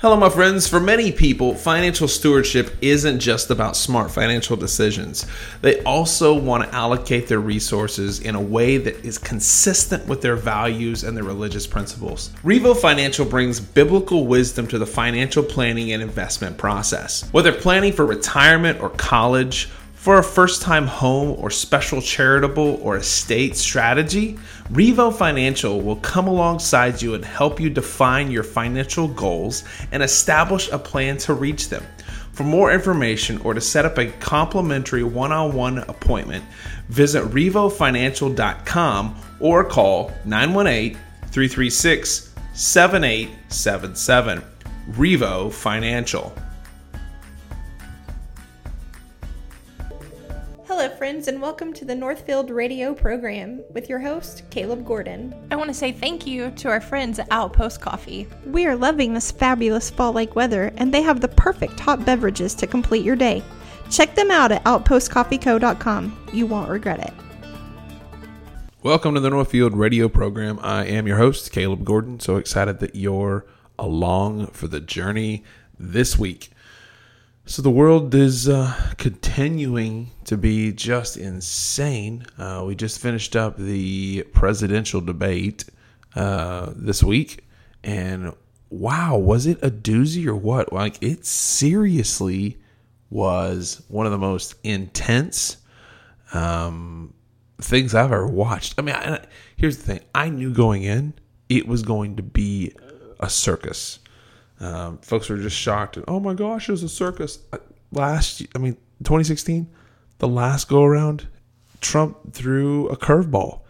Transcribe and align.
Hello, 0.00 0.14
my 0.14 0.28
friends. 0.28 0.68
For 0.68 0.78
many 0.78 1.10
people, 1.10 1.54
financial 1.54 2.06
stewardship 2.06 2.76
isn't 2.82 3.18
just 3.18 3.50
about 3.50 3.78
smart 3.78 4.10
financial 4.10 4.54
decisions. 4.54 5.24
They 5.62 5.82
also 5.84 6.38
want 6.38 6.64
to 6.64 6.74
allocate 6.76 7.28
their 7.28 7.40
resources 7.40 8.20
in 8.20 8.34
a 8.34 8.40
way 8.40 8.76
that 8.76 9.02
is 9.06 9.16
consistent 9.16 10.06
with 10.06 10.20
their 10.20 10.36
values 10.36 11.02
and 11.02 11.16
their 11.16 11.24
religious 11.24 11.66
principles. 11.66 12.28
Revo 12.44 12.76
Financial 12.76 13.24
brings 13.24 13.58
biblical 13.58 14.26
wisdom 14.26 14.66
to 14.66 14.78
the 14.78 14.84
financial 14.84 15.42
planning 15.42 15.92
and 15.92 16.02
investment 16.02 16.58
process. 16.58 17.26
Whether 17.32 17.54
planning 17.54 17.94
for 17.94 18.04
retirement 18.04 18.82
or 18.82 18.90
college, 18.90 19.70
for 20.06 20.18
a 20.18 20.22
first 20.22 20.62
time 20.62 20.86
home 20.86 21.34
or 21.36 21.50
special 21.50 22.00
charitable 22.00 22.78
or 22.80 22.98
estate 22.98 23.56
strategy, 23.56 24.38
Revo 24.70 25.12
Financial 25.12 25.80
will 25.80 25.96
come 25.96 26.28
alongside 26.28 27.02
you 27.02 27.14
and 27.14 27.24
help 27.24 27.58
you 27.58 27.68
define 27.68 28.30
your 28.30 28.44
financial 28.44 29.08
goals 29.08 29.64
and 29.90 30.04
establish 30.04 30.70
a 30.70 30.78
plan 30.78 31.16
to 31.16 31.34
reach 31.34 31.70
them. 31.70 31.82
For 32.30 32.44
more 32.44 32.70
information 32.70 33.38
or 33.38 33.52
to 33.52 33.60
set 33.60 33.84
up 33.84 33.98
a 33.98 34.06
complimentary 34.20 35.02
one 35.02 35.32
on 35.32 35.52
one 35.56 35.78
appointment, 35.78 36.44
visit 36.88 37.24
RevoFinancial.com 37.24 39.20
or 39.40 39.64
call 39.64 40.12
918 40.24 40.94
336 41.32 42.32
7877. 42.54 44.44
Revo 44.92 45.52
Financial. 45.52 46.32
Hello, 50.68 50.88
friends, 50.88 51.28
and 51.28 51.40
welcome 51.40 51.72
to 51.74 51.84
the 51.84 51.94
Northfield 51.94 52.50
Radio 52.50 52.92
program 52.92 53.62
with 53.70 53.88
your 53.88 54.00
host, 54.00 54.42
Caleb 54.50 54.84
Gordon. 54.84 55.32
I 55.52 55.54
want 55.54 55.68
to 55.68 55.74
say 55.74 55.92
thank 55.92 56.26
you 56.26 56.50
to 56.50 56.68
our 56.68 56.80
friends 56.80 57.20
at 57.20 57.28
Outpost 57.30 57.80
Coffee. 57.80 58.26
We 58.44 58.66
are 58.66 58.74
loving 58.74 59.14
this 59.14 59.30
fabulous 59.30 59.90
fall 59.90 60.12
like 60.12 60.34
weather, 60.34 60.72
and 60.76 60.92
they 60.92 61.02
have 61.02 61.20
the 61.20 61.28
perfect 61.28 61.78
hot 61.78 62.04
beverages 62.04 62.52
to 62.56 62.66
complete 62.66 63.04
your 63.04 63.14
day. 63.14 63.44
Check 63.92 64.16
them 64.16 64.32
out 64.32 64.50
at 64.50 64.64
outpostcoffeeco.com. 64.64 66.30
You 66.32 66.46
won't 66.46 66.68
regret 66.68 66.98
it. 66.98 67.14
Welcome 68.82 69.14
to 69.14 69.20
the 69.20 69.30
Northfield 69.30 69.76
Radio 69.76 70.08
program. 70.08 70.58
I 70.62 70.84
am 70.86 71.06
your 71.06 71.18
host, 71.18 71.52
Caleb 71.52 71.84
Gordon. 71.84 72.18
So 72.18 72.38
excited 72.38 72.80
that 72.80 72.96
you're 72.96 73.46
along 73.78 74.48
for 74.48 74.66
the 74.66 74.80
journey 74.80 75.44
this 75.78 76.18
week. 76.18 76.50
So 77.48 77.62
the 77.62 77.70
world 77.70 78.12
is 78.12 78.48
uh, 78.48 78.74
continuing 78.98 80.10
to 80.24 80.36
be 80.36 80.72
just 80.72 81.16
insane. 81.16 82.26
Uh, 82.36 82.64
we 82.66 82.74
just 82.74 82.98
finished 82.98 83.36
up 83.36 83.56
the 83.56 84.24
presidential 84.32 85.00
debate 85.00 85.64
uh, 86.16 86.72
this 86.74 87.04
week, 87.04 87.46
and 87.84 88.34
wow, 88.68 89.16
was 89.16 89.46
it 89.46 89.60
a 89.62 89.70
doozy 89.70 90.26
or 90.26 90.34
what? 90.34 90.72
Like 90.72 91.00
it 91.00 91.24
seriously 91.24 92.58
was 93.10 93.80
one 93.86 94.06
of 94.06 94.12
the 94.12 94.18
most 94.18 94.56
intense 94.64 95.58
um, 96.34 97.14
things 97.58 97.94
I've 97.94 98.06
ever 98.10 98.26
watched. 98.26 98.74
I 98.76 98.82
mean, 98.82 98.96
I, 98.96 99.24
here's 99.54 99.76
the 99.76 99.84
thing: 99.84 100.00
I 100.12 100.30
knew 100.30 100.52
going 100.52 100.82
in 100.82 101.14
it 101.48 101.68
was 101.68 101.84
going 101.84 102.16
to 102.16 102.24
be 102.24 102.72
a 103.20 103.30
circus. 103.30 104.00
Um, 104.60 104.98
folks 104.98 105.28
were 105.28 105.36
just 105.36 105.56
shocked. 105.56 105.98
Oh 106.08 106.20
my 106.20 106.34
gosh, 106.34 106.68
it 106.68 106.72
was 106.72 106.82
a 106.82 106.88
circus. 106.88 107.38
Last, 107.92 108.42
I 108.54 108.58
mean, 108.58 108.74
2016, 109.04 109.68
the 110.18 110.28
last 110.28 110.68
go 110.68 110.84
around, 110.84 111.28
Trump 111.80 112.32
threw 112.32 112.88
a 112.88 112.96
curveball. 112.96 113.60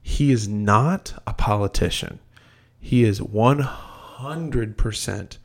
He 0.00 0.32
is 0.32 0.48
not 0.48 1.14
a 1.26 1.34
politician. 1.34 2.18
He 2.80 3.04
is 3.04 3.20
100% 3.20 5.36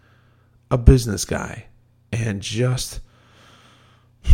a 0.71 0.77
business 0.77 1.25
guy. 1.25 1.65
And 2.11 2.41
just 2.41 3.01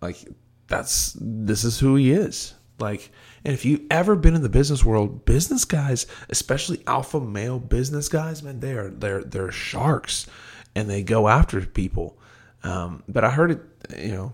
like 0.00 0.26
that's 0.66 1.16
this 1.20 1.64
is 1.64 1.78
who 1.78 1.96
he 1.96 2.10
is. 2.10 2.54
Like, 2.78 3.10
and 3.46 3.54
if 3.54 3.64
you've 3.64 3.82
ever 3.92 4.16
been 4.16 4.34
in 4.34 4.42
the 4.42 4.48
business 4.48 4.84
world, 4.84 5.24
business 5.24 5.64
guys, 5.64 6.08
especially 6.28 6.82
alpha 6.88 7.20
male 7.20 7.60
business 7.60 8.08
guys, 8.08 8.42
man, 8.42 8.58
they 8.58 8.72
are 8.72 8.90
they're 8.90 9.22
they're 9.22 9.52
sharks, 9.52 10.26
and 10.74 10.90
they 10.90 11.04
go 11.04 11.28
after 11.28 11.60
people. 11.60 12.18
Um, 12.64 13.04
but 13.06 13.22
I 13.22 13.30
heard 13.30 13.52
it, 13.52 13.60
you 13.96 14.10
know, 14.10 14.32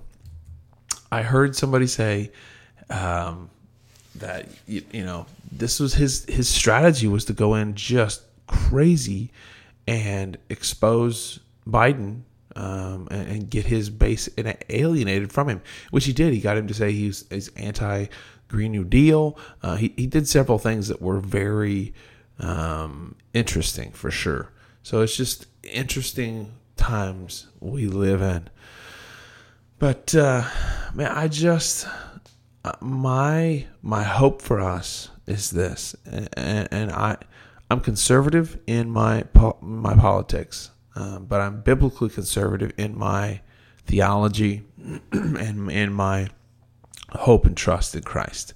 I 1.12 1.20
heard 1.20 1.54
somebody 1.54 1.86
say 1.86 2.32
um, 2.88 3.50
that 4.14 4.48
you, 4.66 4.82
you 4.92 5.04
know 5.04 5.26
this 5.50 5.78
was 5.78 5.92
his 5.92 6.24
his 6.24 6.48
strategy 6.48 7.06
was 7.06 7.26
to 7.26 7.34
go 7.34 7.54
in 7.56 7.74
just 7.74 8.22
crazy 8.46 9.30
and 9.86 10.38
expose 10.48 11.38
Biden 11.68 12.22
um, 12.56 13.08
and, 13.10 13.28
and, 13.28 13.50
get 13.50 13.66
his 13.66 13.88
base 13.90 14.28
alienated 14.68 15.32
from 15.32 15.48
him, 15.48 15.62
which 15.90 16.04
he 16.04 16.12
did. 16.12 16.32
He 16.32 16.40
got 16.40 16.56
him 16.56 16.66
to 16.68 16.74
say 16.74 16.92
he's, 16.92 17.24
he's 17.30 17.48
anti 17.56 18.06
Green 18.52 18.72
New 18.72 18.84
Deal. 18.84 19.36
Uh, 19.62 19.76
he, 19.76 19.92
he 19.96 20.06
did 20.06 20.28
several 20.28 20.58
things 20.58 20.88
that 20.88 21.02
were 21.02 21.18
very 21.18 21.92
um, 22.38 23.16
interesting 23.34 23.90
for 23.90 24.10
sure. 24.10 24.52
So 24.82 25.00
it's 25.00 25.16
just 25.16 25.46
interesting 25.64 26.52
times 26.76 27.48
we 27.60 27.86
live 27.86 28.22
in. 28.22 28.48
But 29.78 30.14
uh, 30.14 30.48
man, 30.94 31.10
I 31.10 31.26
just 31.26 31.88
uh, 32.64 32.72
my 32.80 33.66
my 33.82 34.04
hope 34.04 34.40
for 34.40 34.60
us 34.60 35.08
is 35.26 35.50
this, 35.50 35.96
and, 36.06 36.68
and 36.70 36.92
I 36.92 37.16
I'm 37.68 37.80
conservative 37.80 38.60
in 38.68 38.90
my 38.90 39.24
my 39.60 39.96
politics 39.96 40.70
um, 40.94 41.24
but 41.26 41.40
I'm 41.40 41.60
biblically 41.60 42.10
conservative 42.10 42.72
in 42.76 42.98
my 42.98 43.40
theology 43.86 44.62
and 45.12 45.70
in 45.70 45.92
my 45.92 46.28
hope 47.14 47.46
and 47.46 47.56
trust 47.56 47.94
in 47.94 48.02
Christ. 48.02 48.54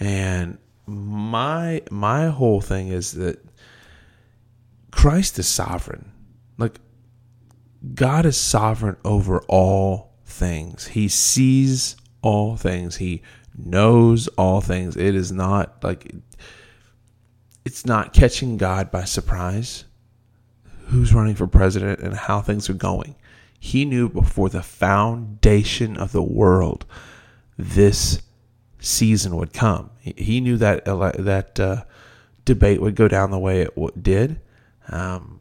And 0.00 0.58
my 0.86 1.82
my 1.90 2.26
whole 2.26 2.60
thing 2.60 2.88
is 2.88 3.12
that 3.12 3.44
Christ 4.90 5.38
is 5.38 5.48
sovereign. 5.48 6.10
Like 6.58 6.80
God 7.94 8.26
is 8.26 8.36
sovereign 8.36 8.96
over 9.04 9.40
all 9.48 10.14
things. 10.24 10.88
He 10.88 11.08
sees 11.08 11.96
all 12.22 12.56
things. 12.56 12.96
He 12.96 13.22
knows 13.56 14.28
all 14.28 14.60
things. 14.60 14.96
It 14.96 15.14
is 15.14 15.32
not 15.32 15.82
like 15.82 16.14
it's 17.64 17.86
not 17.86 18.12
catching 18.12 18.56
God 18.56 18.90
by 18.90 19.04
surprise 19.04 19.84
who's 20.86 21.14
running 21.14 21.34
for 21.34 21.46
president 21.46 22.00
and 22.00 22.14
how 22.14 22.40
things 22.40 22.68
are 22.68 22.74
going. 22.74 23.14
He 23.58 23.84
knew 23.86 24.08
before 24.10 24.50
the 24.50 24.62
foundation 24.62 25.96
of 25.96 26.12
the 26.12 26.22
world 26.22 26.84
this 27.56 28.20
season 28.80 29.36
would 29.36 29.52
come. 29.52 29.90
He 30.00 30.40
knew 30.40 30.56
that 30.58 30.84
that 30.84 31.60
uh, 31.60 31.84
debate 32.44 32.80
would 32.80 32.94
go 32.94 33.08
down 33.08 33.30
the 33.30 33.38
way 33.38 33.62
it 33.62 34.02
did. 34.02 34.40
Um, 34.88 35.40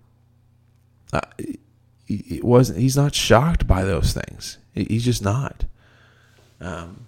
it 2.07 2.43
wasn't. 2.43 2.79
He's 2.79 2.97
not 2.97 3.13
shocked 3.13 3.67
by 3.67 3.83
those 3.83 4.13
things. 4.13 4.57
He's 4.73 5.05
just 5.05 5.23
not. 5.23 5.65
Um, 6.59 7.05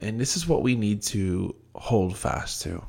and 0.00 0.20
this 0.20 0.36
is 0.36 0.46
what 0.46 0.62
we 0.62 0.74
need 0.74 1.02
to 1.02 1.54
hold 1.74 2.16
fast 2.16 2.62
to: 2.62 2.84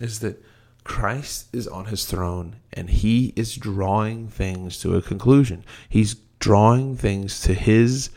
is 0.00 0.20
that 0.20 0.42
Christ 0.84 1.46
is 1.54 1.68
on 1.68 1.86
his 1.86 2.04
throne 2.04 2.56
and 2.72 2.90
he 2.90 3.32
is 3.36 3.54
drawing 3.56 4.28
things 4.28 4.78
to 4.80 4.96
a 4.96 5.02
conclusion. 5.02 5.64
He's 5.88 6.16
drawing 6.38 6.96
things 6.96 7.40
to 7.42 7.54
his 7.54 8.10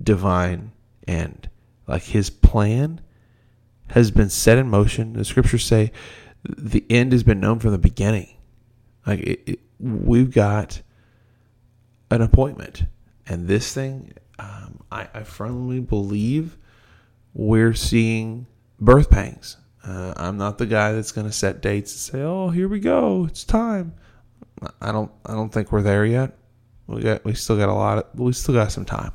divine 0.00 0.72
end. 1.08 1.48
Like 1.92 2.02
his 2.02 2.30
plan 2.30 3.00
has 3.88 4.10
been 4.10 4.30
set 4.30 4.58
in 4.58 4.68
motion. 4.68 5.12
The 5.12 5.24
scriptures 5.24 5.64
say 5.64 5.92
the 6.42 6.84
end 6.90 7.12
has 7.12 7.22
been 7.22 7.38
known 7.38 7.60
from 7.60 7.70
the 7.70 7.78
beginning. 7.78 8.36
Like 9.06 9.20
it, 9.20 9.42
it, 9.46 9.60
we've 9.78 10.32
got 10.32 10.82
an 12.10 12.22
appointment. 12.22 12.84
And 13.26 13.46
this 13.46 13.72
thing, 13.72 14.14
um, 14.40 14.80
I, 14.90 15.08
I 15.14 15.22
firmly 15.22 15.78
believe 15.78 16.56
we're 17.34 17.74
seeing 17.74 18.46
birth 18.80 19.10
pangs 19.10 19.58
uh, 19.84 20.14
I'm 20.16 20.36
not 20.36 20.58
the 20.58 20.66
guy 20.66 20.92
that's 20.92 21.12
going 21.12 21.26
to 21.26 21.32
set 21.32 21.60
dates 21.60 21.92
and 21.92 22.00
say, 22.00 22.22
"Oh, 22.22 22.50
here 22.50 22.68
we 22.68 22.78
go, 22.78 23.26
it's 23.28 23.44
time." 23.44 23.94
I 24.80 24.92
don't. 24.92 25.10
I 25.26 25.32
don't 25.32 25.52
think 25.52 25.72
we're 25.72 25.82
there 25.82 26.06
yet. 26.06 26.36
We 26.86 27.02
got. 27.02 27.24
We 27.24 27.34
still 27.34 27.56
got 27.56 27.68
a 27.68 27.74
lot. 27.74 27.98
Of, 27.98 28.18
we 28.18 28.32
still 28.32 28.54
got 28.54 28.70
some 28.70 28.84
time 28.84 29.12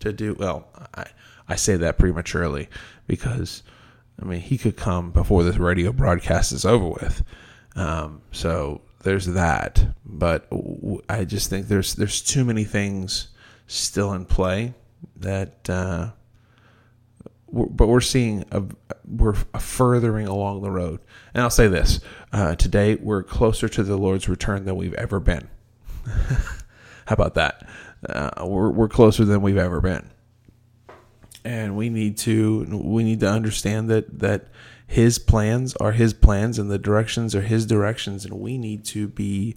to 0.00 0.12
do. 0.12 0.34
Well, 0.34 0.66
I 0.94 1.06
I 1.48 1.56
say 1.56 1.76
that 1.76 1.98
prematurely 1.98 2.68
because 3.06 3.62
I 4.20 4.24
mean 4.24 4.40
he 4.40 4.58
could 4.58 4.76
come 4.76 5.10
before 5.10 5.42
this 5.44 5.56
radio 5.56 5.92
broadcast 5.92 6.52
is 6.52 6.64
over 6.64 6.88
with. 6.88 7.22
Um, 7.76 8.22
so 8.32 8.82
there's 9.02 9.26
that. 9.26 9.86
But 10.04 10.48
I 11.08 11.24
just 11.24 11.50
think 11.50 11.68
there's 11.68 11.94
there's 11.94 12.22
too 12.22 12.44
many 12.44 12.64
things 12.64 13.28
still 13.66 14.12
in 14.12 14.24
play 14.24 14.74
that. 15.16 15.68
Uh, 15.68 16.10
but 17.50 17.86
we're 17.86 18.00
seeing 18.00 18.44
a, 18.52 18.62
we're 19.06 19.32
furthering 19.32 20.26
along 20.26 20.60
the 20.62 20.70
road. 20.70 21.00
And 21.32 21.42
I'll 21.42 21.50
say 21.50 21.66
this: 21.66 22.00
uh, 22.32 22.54
today 22.56 22.96
we're 22.96 23.22
closer 23.22 23.68
to 23.68 23.82
the 23.82 23.96
Lord's 23.96 24.28
return 24.28 24.64
than 24.64 24.76
we've 24.76 24.94
ever 24.94 25.18
been. 25.18 25.48
How 26.04 27.14
about 27.14 27.34
that? 27.34 27.66
Uh, 28.06 28.46
we're 28.46 28.70
we're 28.70 28.88
closer 28.88 29.24
than 29.24 29.40
we've 29.40 29.56
ever 29.56 29.80
been, 29.80 30.10
and 31.48 31.74
we 31.74 31.88
need 31.88 32.18
to 32.18 32.66
we 32.84 33.02
need 33.02 33.20
to 33.20 33.28
understand 33.28 33.88
that 33.88 34.18
that 34.18 34.48
his 34.86 35.18
plans 35.18 35.74
are 35.76 35.92
his 35.92 36.12
plans 36.12 36.58
and 36.58 36.70
the 36.70 36.78
directions 36.78 37.34
are 37.34 37.40
his 37.40 37.64
directions, 37.64 38.26
and 38.26 38.34
we 38.34 38.58
need 38.58 38.84
to 38.84 39.08
be 39.08 39.56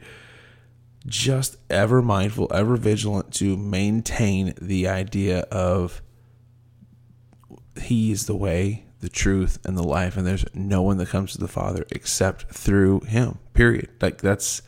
just 1.06 1.58
ever 1.70 2.02
mindful, 2.02 2.50
ever 2.54 2.78
vigilant 2.78 3.34
to 3.34 3.58
maintain 3.58 4.54
the 4.62 4.88
idea 4.88 5.42
of 5.52 6.02
he 7.82 8.12
is 8.12 8.26
the 8.26 8.36
way, 8.36 8.86
the 9.02 9.10
truth, 9.10 9.60
and 9.66 9.78
the 9.78 9.84
life, 9.84 10.16
and 10.16 10.26
there's 10.26 10.46
no 10.54 10.82
one 10.82 10.96
that 10.96 11.10
comes 11.10 11.34
to 11.34 11.40
the 11.40 11.48
Father 11.50 11.86
except 11.92 12.54
through 12.54 13.02
him. 13.02 13.38
Period. 13.54 13.90
Like 14.00 14.22
that's 14.22 14.62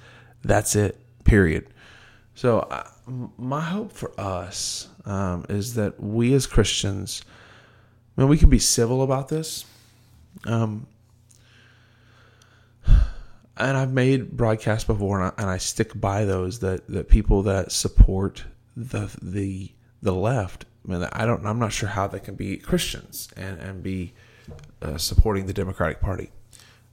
that's 0.43 0.75
it. 0.75 0.99
Period. 1.23 1.72
So 2.35 2.67
my 3.37 3.61
hope 3.61 3.91
for 3.91 4.11
us 4.19 4.87
um, 5.05 5.45
is 5.49 5.75
that 5.75 6.01
we 6.01 6.33
as 6.33 6.47
Christians, 6.47 7.23
I 8.17 8.21
mean, 8.21 8.29
we 8.29 8.37
can 8.37 8.49
be 8.49 8.59
civil 8.59 9.03
about 9.03 9.29
this. 9.29 9.65
Um, 10.45 10.87
and 13.57 13.77
I've 13.77 13.93
made 13.93 14.31
broadcasts 14.31 14.85
before, 14.85 15.21
and 15.21 15.31
I, 15.37 15.41
and 15.41 15.49
I 15.49 15.57
stick 15.57 15.99
by 15.99 16.25
those 16.25 16.59
that, 16.59 16.87
that 16.87 17.07
people 17.07 17.43
that 17.43 17.71
support 17.71 18.43
the 18.75 19.15
the 19.21 19.71
the 20.01 20.13
left. 20.13 20.65
I 20.87 20.91
mean, 20.91 21.07
I 21.13 21.25
don't. 21.25 21.45
I'm 21.45 21.59
not 21.59 21.71
sure 21.71 21.89
how 21.89 22.07
they 22.07 22.19
can 22.19 22.35
be 22.35 22.57
Christians 22.57 23.29
and 23.37 23.59
and 23.59 23.83
be 23.83 24.13
uh, 24.81 24.97
supporting 24.97 25.45
the 25.45 25.53
Democratic 25.53 26.01
Party. 26.01 26.31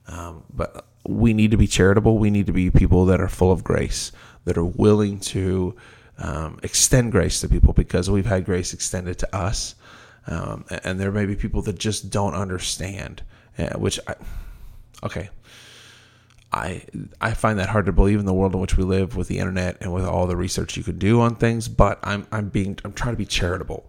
Um, 0.06 0.44
but 0.52 0.86
we 1.06 1.32
need 1.32 1.50
to 1.52 1.56
be 1.56 1.66
charitable. 1.66 2.18
We 2.18 2.30
need 2.30 2.46
to 2.46 2.52
be 2.52 2.70
people 2.70 3.06
that 3.06 3.20
are 3.20 3.28
full 3.28 3.52
of 3.52 3.64
grace, 3.64 4.12
that 4.44 4.56
are 4.56 4.64
willing 4.64 5.20
to 5.20 5.74
um, 6.18 6.58
extend 6.62 7.12
grace 7.12 7.40
to 7.40 7.48
people 7.48 7.72
because 7.72 8.10
we've 8.10 8.26
had 8.26 8.44
grace 8.44 8.74
extended 8.74 9.18
to 9.18 9.36
us. 9.36 9.74
Um, 10.26 10.64
and 10.84 11.00
there 11.00 11.10
may 11.10 11.26
be 11.26 11.34
people 11.34 11.62
that 11.62 11.78
just 11.78 12.10
don't 12.10 12.34
understand, 12.34 13.22
uh, 13.58 13.78
which 13.78 13.98
I, 14.06 14.14
okay, 15.02 15.30
I 16.52 16.84
I 17.20 17.32
find 17.32 17.58
that 17.58 17.68
hard 17.68 17.86
to 17.86 17.92
believe 17.92 18.18
in 18.18 18.26
the 18.26 18.34
world 18.34 18.54
in 18.54 18.60
which 18.60 18.76
we 18.76 18.84
live 18.84 19.16
with 19.16 19.28
the 19.28 19.38
internet 19.38 19.78
and 19.80 19.92
with 19.92 20.04
all 20.04 20.26
the 20.26 20.36
research 20.36 20.76
you 20.76 20.82
could 20.82 20.98
do 20.98 21.20
on 21.20 21.36
things. 21.36 21.68
But 21.68 21.98
I'm 22.02 22.26
I'm 22.32 22.48
being 22.48 22.78
I'm 22.84 22.92
trying 22.92 23.14
to 23.14 23.18
be 23.18 23.24
charitable. 23.24 23.88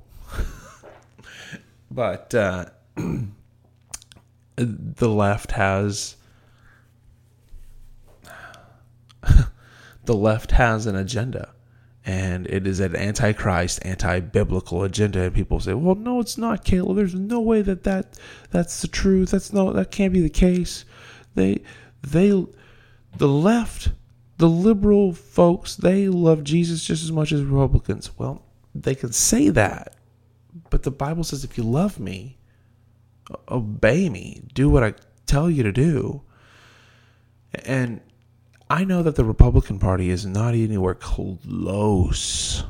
but 1.91 2.33
uh, 2.33 2.65
the 4.55 5.09
left 5.09 5.51
has 5.51 6.15
the 10.05 10.15
left 10.15 10.51
has 10.51 10.85
an 10.85 10.95
agenda 10.95 11.53
and 12.05 12.47
it 12.47 12.65
is 12.65 12.79
an 12.79 12.95
antichrist 12.95 13.79
anti-biblical 13.85 14.83
agenda. 14.83 15.21
And 15.21 15.35
people 15.35 15.59
say 15.59 15.73
well 15.73 15.95
no 15.95 16.19
it's 16.19 16.37
not 16.37 16.65
caleb. 16.65 16.97
There's 16.97 17.13
no 17.13 17.39
way 17.39 17.61
that, 17.61 17.83
that 17.83 18.17
that's 18.49 18.81
the 18.81 18.87
truth. 18.87 19.31
That's 19.31 19.53
no 19.53 19.71
that 19.73 19.91
can't 19.91 20.13
be 20.13 20.21
the 20.21 20.29
case. 20.29 20.85
They 21.35 21.61
they 22.01 22.29
the 23.17 23.27
left 23.27 23.91
the 24.37 24.49
liberal 24.49 25.13
folks 25.13 25.75
they 25.75 26.07
love 26.07 26.43
jesus 26.43 26.83
just 26.83 27.03
as 27.03 27.11
much 27.11 27.31
as 27.31 27.43
republicans. 27.43 28.17
Well 28.17 28.43
they 28.73 28.95
can 28.95 29.11
say 29.11 29.49
that 29.49 29.95
but 30.69 30.83
the 30.83 30.91
bible 30.91 31.23
says 31.23 31.43
if 31.43 31.57
you 31.57 31.63
love 31.63 31.99
me 31.99 32.37
obey 33.49 34.09
me. 34.09 34.41
Do 34.53 34.69
what 34.69 34.83
i 34.83 34.93
tell 35.25 35.49
you 35.49 35.63
to 35.63 35.71
do. 35.71 36.21
And 37.65 38.01
i 38.71 38.83
know 38.83 39.03
that 39.03 39.15
the 39.15 39.25
republican 39.25 39.79
party 39.79 40.09
is 40.09 40.25
not 40.25 40.53
anywhere 40.53 40.95
close 40.95 42.63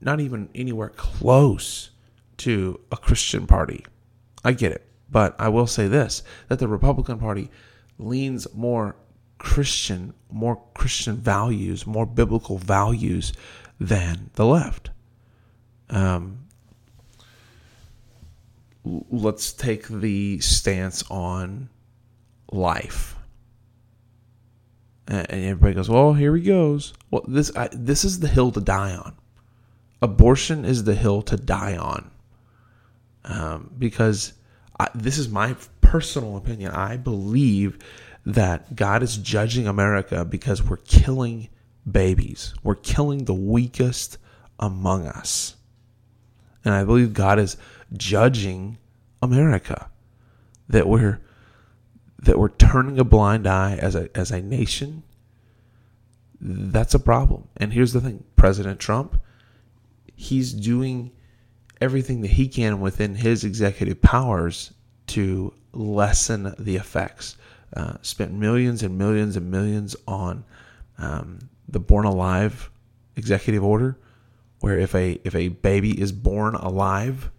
not 0.00 0.20
even 0.20 0.48
anywhere 0.54 0.90
close 0.90 1.90
to 2.36 2.78
a 2.92 2.96
christian 2.96 3.46
party 3.46 3.84
i 4.44 4.52
get 4.52 4.72
it 4.72 4.86
but 5.10 5.34
i 5.38 5.48
will 5.48 5.66
say 5.66 5.88
this 5.88 6.22
that 6.48 6.58
the 6.58 6.68
republican 6.68 7.18
party 7.18 7.50
leans 7.98 8.46
more 8.54 8.96
Christian, 9.38 10.14
more 10.30 10.62
Christian 10.74 11.16
values, 11.16 11.86
more 11.86 12.06
biblical 12.06 12.58
values 12.58 13.32
than 13.78 14.30
the 14.34 14.46
left. 14.46 14.90
Um, 15.90 16.46
let's 18.84 19.52
take 19.52 19.88
the 19.88 20.40
stance 20.40 21.02
on 21.10 21.68
life. 22.50 23.15
And 25.08 25.26
everybody 25.30 25.74
goes, 25.74 25.88
"Well, 25.88 26.14
here 26.14 26.34
he 26.34 26.42
goes." 26.42 26.92
Well, 27.10 27.24
this 27.28 27.54
I, 27.56 27.68
this 27.72 28.04
is 28.04 28.20
the 28.20 28.28
hill 28.28 28.50
to 28.52 28.60
die 28.60 28.94
on. 28.94 29.16
Abortion 30.02 30.64
is 30.64 30.84
the 30.84 30.94
hill 30.94 31.22
to 31.22 31.36
die 31.36 31.76
on, 31.76 32.10
um, 33.24 33.70
because 33.78 34.32
I, 34.78 34.88
this 34.94 35.18
is 35.18 35.28
my 35.28 35.56
personal 35.80 36.36
opinion. 36.36 36.72
I 36.72 36.96
believe 36.96 37.78
that 38.26 38.74
God 38.74 39.02
is 39.02 39.16
judging 39.16 39.68
America 39.68 40.24
because 40.24 40.62
we're 40.62 40.78
killing 40.78 41.48
babies. 41.90 42.54
We're 42.62 42.74
killing 42.74 43.24
the 43.24 43.34
weakest 43.34 44.18
among 44.58 45.06
us. 45.06 45.54
And 46.64 46.74
I 46.74 46.84
believe 46.84 47.12
God 47.12 47.38
is 47.38 47.56
judging 47.96 48.78
America 49.22 49.88
that 50.68 50.88
we're 50.88 51.20
that 52.18 52.38
we're 52.38 52.48
turning 52.48 52.98
a 52.98 53.04
blind 53.04 53.46
eye 53.46 53.76
as 53.76 53.94
a 53.94 54.08
as 54.16 54.30
a 54.30 54.40
nation. 54.40 55.02
That's 56.40 56.94
a 56.94 56.98
problem. 56.98 57.48
And 57.56 57.72
here's 57.72 57.92
the 57.92 58.00
thing, 58.00 58.24
President 58.36 58.78
Trump, 58.78 59.20
he's 60.14 60.52
doing 60.52 61.12
everything 61.80 62.20
that 62.22 62.32
he 62.32 62.48
can 62.48 62.80
within 62.80 63.14
his 63.14 63.44
executive 63.44 64.02
powers 64.02 64.72
to 65.08 65.52
lessen 65.72 66.54
the 66.58 66.76
effects 66.76 67.36
uh, 67.74 67.94
spent 68.02 68.32
millions 68.32 68.82
and 68.82 68.96
millions 68.96 69.36
and 69.36 69.50
millions 69.50 69.96
on 70.06 70.44
um, 70.98 71.38
the 71.68 71.80
Born 71.80 72.06
Alive 72.06 72.70
executive 73.16 73.64
order, 73.64 73.98
where 74.60 74.78
if 74.78 74.94
a 74.94 75.20
if 75.24 75.34
a 75.34 75.48
baby 75.48 76.00
is 76.00 76.12
born 76.12 76.54
alive 76.54 77.30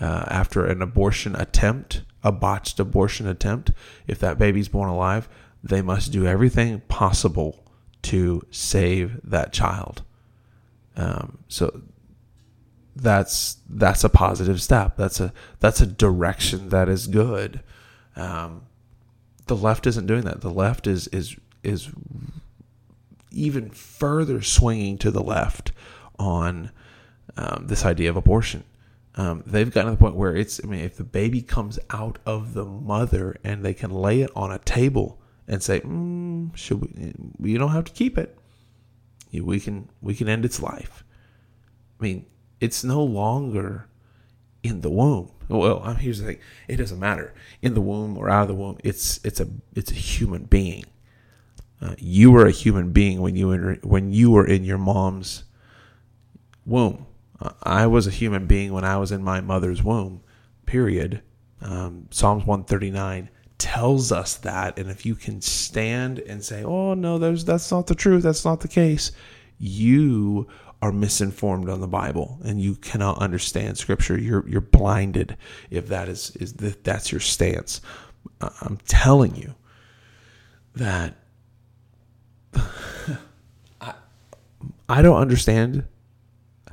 uh, 0.00 0.24
after 0.28 0.66
an 0.66 0.82
abortion 0.82 1.34
attempt, 1.36 2.02
a 2.24 2.32
botched 2.32 2.80
abortion 2.80 3.28
attempt, 3.28 3.70
if 4.06 4.18
that 4.18 4.38
baby's 4.38 4.68
born 4.68 4.88
alive, 4.88 5.28
they 5.62 5.82
must 5.82 6.10
do 6.10 6.26
everything 6.26 6.80
possible 6.88 7.64
to 8.02 8.42
save 8.50 9.20
that 9.22 9.52
child. 9.52 10.02
Um, 10.96 11.38
so 11.48 11.82
that's 12.96 13.58
that's 13.68 14.04
a 14.04 14.08
positive 14.08 14.62
step. 14.62 14.96
That's 14.96 15.20
a 15.20 15.32
that's 15.60 15.80
a 15.80 15.86
direction 15.86 16.70
that 16.70 16.88
is 16.88 17.06
good. 17.06 17.60
Um, 18.16 18.62
the 19.46 19.56
left 19.56 19.86
isn't 19.86 20.06
doing 20.06 20.24
that. 20.24 20.40
The 20.40 20.50
left 20.50 20.86
is 20.86 21.08
is 21.08 21.36
is 21.62 21.90
even 23.30 23.70
further 23.70 24.42
swinging 24.42 24.96
to 24.98 25.10
the 25.10 25.22
left 25.22 25.72
on 26.18 26.70
um, 27.36 27.64
this 27.66 27.84
idea 27.84 28.10
of 28.10 28.16
abortion. 28.16 28.64
Um, 29.16 29.42
they've 29.46 29.70
gotten 29.70 29.92
to 29.92 29.96
the 29.96 30.00
point 30.00 30.16
where 30.16 30.34
it's. 30.34 30.60
I 30.62 30.66
mean, 30.66 30.80
if 30.80 30.96
the 30.96 31.04
baby 31.04 31.40
comes 31.40 31.78
out 31.90 32.18
of 32.26 32.54
the 32.54 32.64
mother 32.64 33.36
and 33.44 33.64
they 33.64 33.74
can 33.74 33.90
lay 33.90 34.22
it 34.22 34.30
on 34.34 34.50
a 34.50 34.58
table 34.58 35.20
and 35.46 35.62
say, 35.62 35.80
mm, 35.80 36.54
"Should 36.56 36.80
we? 36.80 37.50
You 37.50 37.58
don't 37.58 37.70
have 37.70 37.84
to 37.84 37.92
keep 37.92 38.18
it. 38.18 38.36
We 39.32 39.60
can. 39.60 39.88
We 40.00 40.14
can 40.14 40.28
end 40.28 40.44
its 40.44 40.60
life." 40.60 41.04
I 42.00 42.02
mean, 42.02 42.26
it's 42.60 42.82
no 42.82 43.02
longer 43.02 43.88
in 44.62 44.80
the 44.80 44.90
womb. 44.90 45.30
Well, 45.48 45.80
here's 45.94 46.18
the 46.18 46.26
thing: 46.26 46.38
it 46.66 46.76
doesn't 46.76 46.98
matter 46.98 47.34
in 47.62 47.74
the 47.74 47.80
womb 47.80 48.18
or 48.18 48.28
out 48.28 48.42
of 48.42 48.48
the 48.48 48.54
womb. 48.54 48.78
It's 48.82 49.20
it's 49.22 49.38
a 49.38 49.46
it's 49.74 49.92
a 49.92 49.94
human 49.94 50.44
being. 50.44 50.86
Uh, 51.80 51.94
you 51.98 52.30
were 52.30 52.46
a 52.46 52.50
human 52.50 52.90
being 52.90 53.20
when 53.20 53.36
you 53.36 53.48
were 53.48 53.74
when 53.82 54.12
you 54.12 54.30
were 54.30 54.46
in 54.46 54.64
your 54.64 54.78
mom's 54.78 55.44
womb. 56.64 57.06
I 57.62 57.86
was 57.86 58.06
a 58.06 58.10
human 58.10 58.46
being 58.46 58.72
when 58.72 58.84
I 58.84 58.96
was 58.96 59.12
in 59.12 59.22
my 59.22 59.40
mother's 59.40 59.82
womb. 59.82 60.22
Period. 60.66 61.22
Um, 61.60 62.08
Psalms 62.10 62.44
one 62.44 62.64
thirty 62.64 62.90
nine 62.90 63.30
tells 63.58 64.12
us 64.12 64.36
that, 64.38 64.78
and 64.78 64.90
if 64.90 65.06
you 65.06 65.14
can 65.14 65.40
stand 65.40 66.18
and 66.18 66.44
say, 66.44 66.62
"Oh 66.62 66.94
no, 66.94 67.18
there's 67.18 67.44
that's 67.44 67.70
not 67.70 67.86
the 67.86 67.94
truth. 67.94 68.22
That's 68.22 68.44
not 68.44 68.60
the 68.60 68.68
case," 68.68 69.12
you 69.58 70.46
are 70.82 70.92
misinformed 70.92 71.70
on 71.70 71.80
the 71.80 71.88
Bible 71.88 72.38
and 72.44 72.60
you 72.60 72.74
cannot 72.74 73.16
understand 73.18 73.78
Scripture. 73.78 74.18
You're 74.18 74.46
you're 74.46 74.60
blinded 74.60 75.36
if 75.70 75.88
that 75.88 76.10
is 76.10 76.36
is 76.36 76.52
that 76.54 76.84
that's 76.84 77.10
your 77.10 77.22
stance. 77.22 77.80
I'm 78.40 78.78
telling 78.86 79.34
you 79.34 79.54
that 80.74 81.14
I 83.80 83.94
I 84.88 85.00
don't 85.00 85.16
understand 85.16 85.86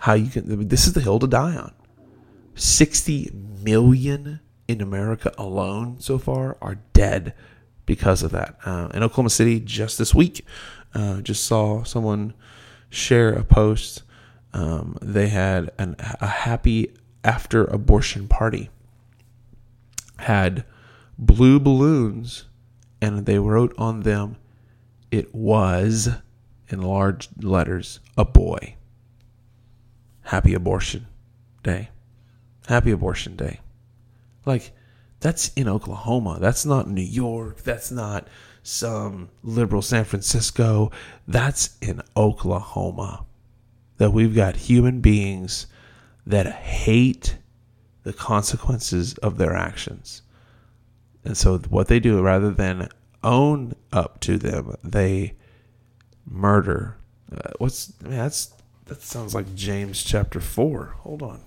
how 0.02 0.14
you 0.14 0.30
can. 0.30 0.68
This 0.68 0.86
is 0.88 0.94
the 0.94 1.02
hill 1.02 1.20
to 1.20 1.28
die 1.28 1.56
on. 1.56 1.74
Sixty 2.56 3.32
million 3.64 4.40
in 4.68 4.82
America 4.82 5.32
alone 5.38 6.00
so 6.00 6.18
far 6.18 6.58
are 6.62 6.80
dead 6.94 7.34
because 7.86 8.24
of 8.24 8.32
that. 8.32 8.58
Uh, 8.66 8.90
in 8.94 9.04
Oklahoma 9.04 9.30
City, 9.30 9.60
just 9.60 9.98
this 9.98 10.14
week, 10.14 10.46
Uh, 10.94 11.22
just 11.22 11.44
saw 11.46 11.84
someone 11.84 12.34
share 12.90 13.32
a 13.32 13.46
post. 13.46 14.04
Um, 14.54 14.98
they 15.02 15.30
had 15.30 15.72
an, 15.78 15.96
a 16.20 16.28
happy 16.28 16.92
after 17.24 17.64
abortion 17.64 18.28
party. 18.28 18.70
Had 20.18 20.66
blue 21.18 21.60
balloons, 21.62 22.50
and 23.02 23.26
they 23.26 23.40
wrote 23.40 23.74
on 23.78 24.02
them, 24.02 24.36
"It 25.12 25.34
was." 25.34 26.10
in 26.72 26.82
large 26.82 27.28
letters, 27.42 28.00
a 28.18 28.24
boy. 28.24 28.76
Happy 30.32 30.54
abortion 30.54 31.08
day. 31.62 31.90
Happy 32.66 32.92
abortion 32.92 33.36
day. 33.36 33.60
Like, 34.46 34.72
that's 35.20 35.52
in 35.56 35.68
Oklahoma. 35.68 36.38
That's 36.40 36.66
not 36.66 36.88
New 36.88 37.02
York. 37.02 37.64
That's 37.64 37.92
not 37.92 38.30
some 38.64 39.28
liberal 39.44 39.82
San 39.82 40.06
Francisco. 40.06 40.90
That's 41.28 41.78
in 41.82 42.02
Oklahoma. 42.16 43.26
That 43.98 44.12
we've 44.12 44.34
got 44.34 44.56
human 44.56 45.02
beings 45.02 45.68
that 46.26 46.48
hate 46.48 47.36
the 48.04 48.14
consequences 48.14 49.16
of 49.16 49.38
their 49.38 49.54
actions. 49.54 50.22
And 51.26 51.36
so, 51.36 51.58
what 51.58 51.90
they 51.90 52.00
do, 52.00 52.22
rather 52.22 52.52
than 52.52 52.88
own 53.22 53.74
up 53.92 54.22
to 54.22 54.38
them, 54.38 54.78
they 54.82 55.34
murder. 56.26 56.96
Uh, 57.30 57.52
what's 57.58 57.92
man, 58.02 58.18
that's 58.18 58.54
that 58.86 59.02
sounds 59.02 59.34
like 59.34 59.56
James 59.56 60.04
chapter 60.04 60.40
four. 60.40 60.96
Hold 61.00 61.22
on. 61.22 61.42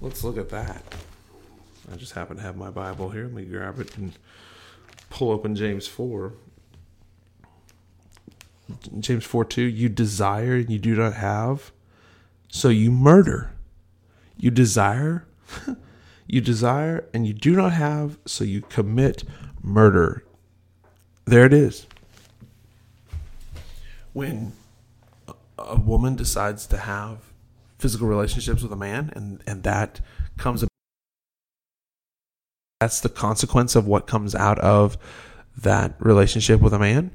Let's 0.00 0.24
look 0.24 0.36
at 0.36 0.48
that. 0.50 0.82
I 1.92 1.96
just 1.96 2.12
happen 2.12 2.36
to 2.36 2.42
have 2.42 2.56
my 2.56 2.70
Bible 2.70 3.10
here. 3.10 3.24
Let 3.24 3.32
me 3.32 3.44
grab 3.44 3.78
it 3.80 3.96
and 3.96 4.12
pull 5.10 5.30
open 5.30 5.54
James 5.54 5.86
four. 5.86 6.34
James 9.00 9.24
4 9.24 9.44
2, 9.44 9.62
you 9.62 9.88
desire 9.88 10.54
and 10.54 10.70
you 10.70 10.78
do 10.78 10.94
not 10.94 11.14
have, 11.14 11.72
so 12.48 12.68
you 12.68 12.90
murder. 12.90 13.50
You 14.38 14.50
desire, 14.50 15.26
you 16.26 16.40
desire 16.40 17.06
and 17.12 17.26
you 17.26 17.34
do 17.34 17.54
not 17.54 17.72
have, 17.72 18.18
so 18.24 18.44
you 18.44 18.62
commit 18.62 19.24
murder. 19.62 20.24
There 21.24 21.44
it 21.44 21.52
is 21.52 21.86
when 24.12 24.52
a 25.68 25.78
woman 25.78 26.16
decides 26.16 26.66
to 26.66 26.76
have 26.76 27.18
physical 27.78 28.06
relationships 28.06 28.62
with 28.62 28.72
a 28.72 28.76
man 28.76 29.12
and 29.16 29.42
and 29.46 29.62
that 29.64 30.00
comes 30.38 30.64
that's 32.80 33.00
the 33.00 33.08
consequence 33.08 33.76
of 33.76 33.86
what 33.86 34.06
comes 34.06 34.34
out 34.34 34.58
of 34.58 34.96
that 35.56 35.94
relationship 36.00 36.60
with 36.60 36.72
a 36.72 36.78
man. 36.78 37.12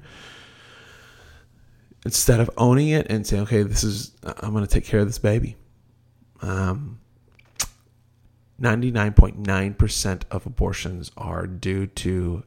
Instead 2.06 2.40
of 2.40 2.50
owning 2.58 2.90
it 2.90 3.08
and 3.10 3.28
saying 3.28 3.44
okay 3.44 3.64
this 3.64 3.84
is 3.84 4.14
i'm 4.24 4.52
going 4.54 4.66
to 4.66 4.70
take 4.70 4.86
care 4.86 5.00
of 5.02 5.08
this 5.08 5.20
baby 5.20 5.58
um 6.42 7.00
99.9% 8.62 10.22
of 10.32 10.46
abortions 10.46 11.12
are 11.16 11.46
due 11.46 11.86
to 11.88 12.44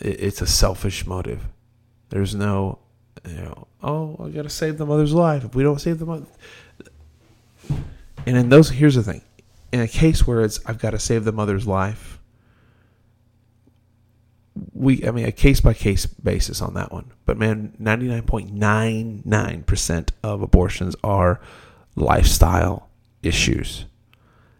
it's 0.00 0.40
a 0.40 0.46
selfish 0.46 1.06
motive. 1.06 1.48
There's 2.10 2.34
no, 2.34 2.78
you 3.26 3.36
know, 3.36 3.66
oh, 3.82 4.16
I 4.24 4.28
got 4.30 4.42
to 4.42 4.50
save 4.50 4.78
the 4.78 4.86
mother's 4.86 5.14
life. 5.14 5.44
If 5.44 5.54
we 5.54 5.62
don't 5.62 5.80
save 5.80 5.98
the 5.98 6.06
mother, 6.06 6.26
and 8.26 8.36
in 8.36 8.48
those, 8.48 8.70
here's 8.70 8.94
the 8.94 9.02
thing: 9.02 9.22
in 9.72 9.80
a 9.80 9.88
case 9.88 10.26
where 10.26 10.42
it's 10.42 10.60
I've 10.66 10.78
got 10.78 10.90
to 10.90 10.98
save 10.98 11.24
the 11.24 11.32
mother's 11.32 11.66
life, 11.66 12.18
we, 14.72 15.06
I 15.06 15.10
mean, 15.10 15.26
a 15.26 15.32
case 15.32 15.60
by 15.60 15.74
case 15.74 16.06
basis 16.06 16.60
on 16.60 16.74
that 16.74 16.92
one. 16.92 17.12
But 17.26 17.38
man, 17.38 17.74
ninety 17.78 18.06
nine 18.08 18.22
point 18.22 18.52
nine 18.52 19.22
nine 19.24 19.62
percent 19.62 20.12
of 20.22 20.42
abortions 20.42 20.96
are 21.02 21.40
lifestyle 21.96 22.88
issues. 23.22 23.84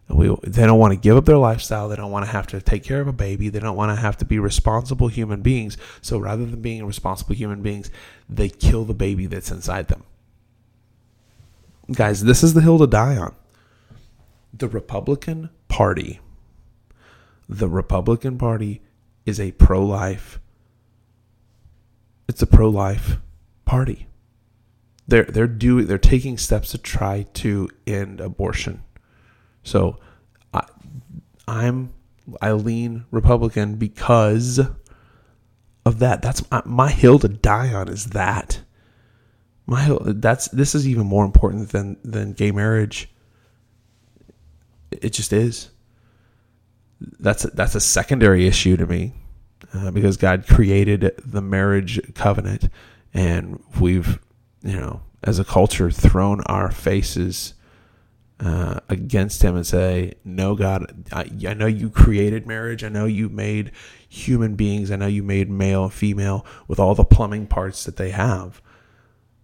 We, 0.09 0.35
they 0.43 0.65
don't 0.65 0.79
want 0.79 0.91
to 0.93 0.99
give 0.99 1.15
up 1.15 1.25
their 1.25 1.37
lifestyle. 1.37 1.87
They 1.87 1.95
don't 1.95 2.11
want 2.11 2.25
to 2.25 2.31
have 2.31 2.47
to 2.47 2.61
take 2.61 2.83
care 2.83 2.99
of 2.99 3.07
a 3.07 3.13
baby. 3.13 3.49
They 3.49 3.59
don't 3.59 3.77
want 3.77 3.95
to 3.95 4.01
have 4.01 4.17
to 4.17 4.25
be 4.25 4.39
responsible 4.39 5.07
human 5.07 5.41
beings. 5.41 5.77
So 6.01 6.17
rather 6.17 6.45
than 6.45 6.61
being 6.61 6.85
responsible 6.85 7.35
human 7.35 7.61
beings, 7.61 7.91
they 8.27 8.49
kill 8.49 8.85
the 8.85 8.95
baby 8.95 9.27
that's 9.27 9.51
inside 9.51 9.87
them. 9.87 10.03
Guys, 11.91 12.23
this 12.23 12.43
is 12.43 12.55
the 12.55 12.61
hill 12.61 12.79
to 12.79 12.87
die 12.87 13.17
on. 13.17 13.35
The 14.51 14.67
Republican 14.67 15.51
Party, 15.67 16.19
the 17.47 17.69
Republican 17.69 18.37
Party 18.37 18.81
is 19.25 19.39
a 19.39 19.51
pro 19.53 19.85
life, 19.85 20.39
it's 22.27 22.41
a 22.41 22.47
pro 22.47 22.67
life 22.69 23.17
party. 23.65 24.07
They're, 25.07 25.23
they're 25.23 25.47
doing, 25.47 25.85
they're 25.85 25.97
taking 25.97 26.37
steps 26.37 26.71
to 26.71 26.77
try 26.79 27.27
to 27.35 27.69
end 27.87 28.19
abortion 28.19 28.83
so 29.63 29.97
I, 30.53 30.65
I'm 31.47 31.91
I 32.41 32.51
lean 32.51 33.05
Republican 33.11 33.75
because 33.75 34.59
of 35.85 35.99
that. 35.99 36.21
That's 36.21 36.49
my, 36.51 36.61
my 36.65 36.89
hill 36.89 37.19
to 37.19 37.27
die 37.27 37.73
on. 37.73 37.89
Is 37.89 38.07
that 38.07 38.61
my 39.65 39.83
hill? 39.83 39.99
That's 40.03 40.47
this 40.49 40.75
is 40.75 40.87
even 40.87 41.05
more 41.05 41.25
important 41.25 41.69
than 41.69 41.97
than 42.03 42.33
gay 42.33 42.51
marriage. 42.51 43.09
It 44.91 45.13
just 45.13 45.33
is. 45.33 45.69
That's 47.01 47.45
a, 47.45 47.47
that's 47.49 47.75
a 47.75 47.81
secondary 47.81 48.45
issue 48.45 48.75
to 48.75 48.85
me 48.85 49.13
uh, 49.73 49.91
because 49.91 50.17
God 50.17 50.45
created 50.47 51.13
the 51.23 51.41
marriage 51.41 52.13
covenant, 52.13 52.69
and 53.13 53.63
we've 53.79 54.19
you 54.63 54.79
know 54.79 55.01
as 55.23 55.39
a 55.39 55.45
culture 55.45 55.91
thrown 55.91 56.41
our 56.41 56.71
faces 56.71 57.53
uh, 58.39 58.79
against 58.87 59.43
him 59.43 59.55
and 59.55 59.67
say, 59.67 60.13
No, 60.23 60.55
God, 60.55 61.05
I, 61.11 61.29
I 61.47 61.53
know 61.53 61.65
you 61.65 61.89
created 61.89 62.47
marriage. 62.47 62.83
I 62.83 62.89
know 62.89 63.05
you 63.05 63.29
made 63.29 63.71
human 64.07 64.55
beings. 64.55 64.91
I 64.91 64.95
know 64.95 65.07
you 65.07 65.23
made 65.23 65.49
male 65.49 65.85
and 65.85 65.93
female 65.93 66.45
with 66.67 66.79
all 66.79 66.95
the 66.95 67.03
plumbing 67.03 67.47
parts 67.47 67.83
that 67.85 67.97
they 67.97 68.11
have. 68.11 68.61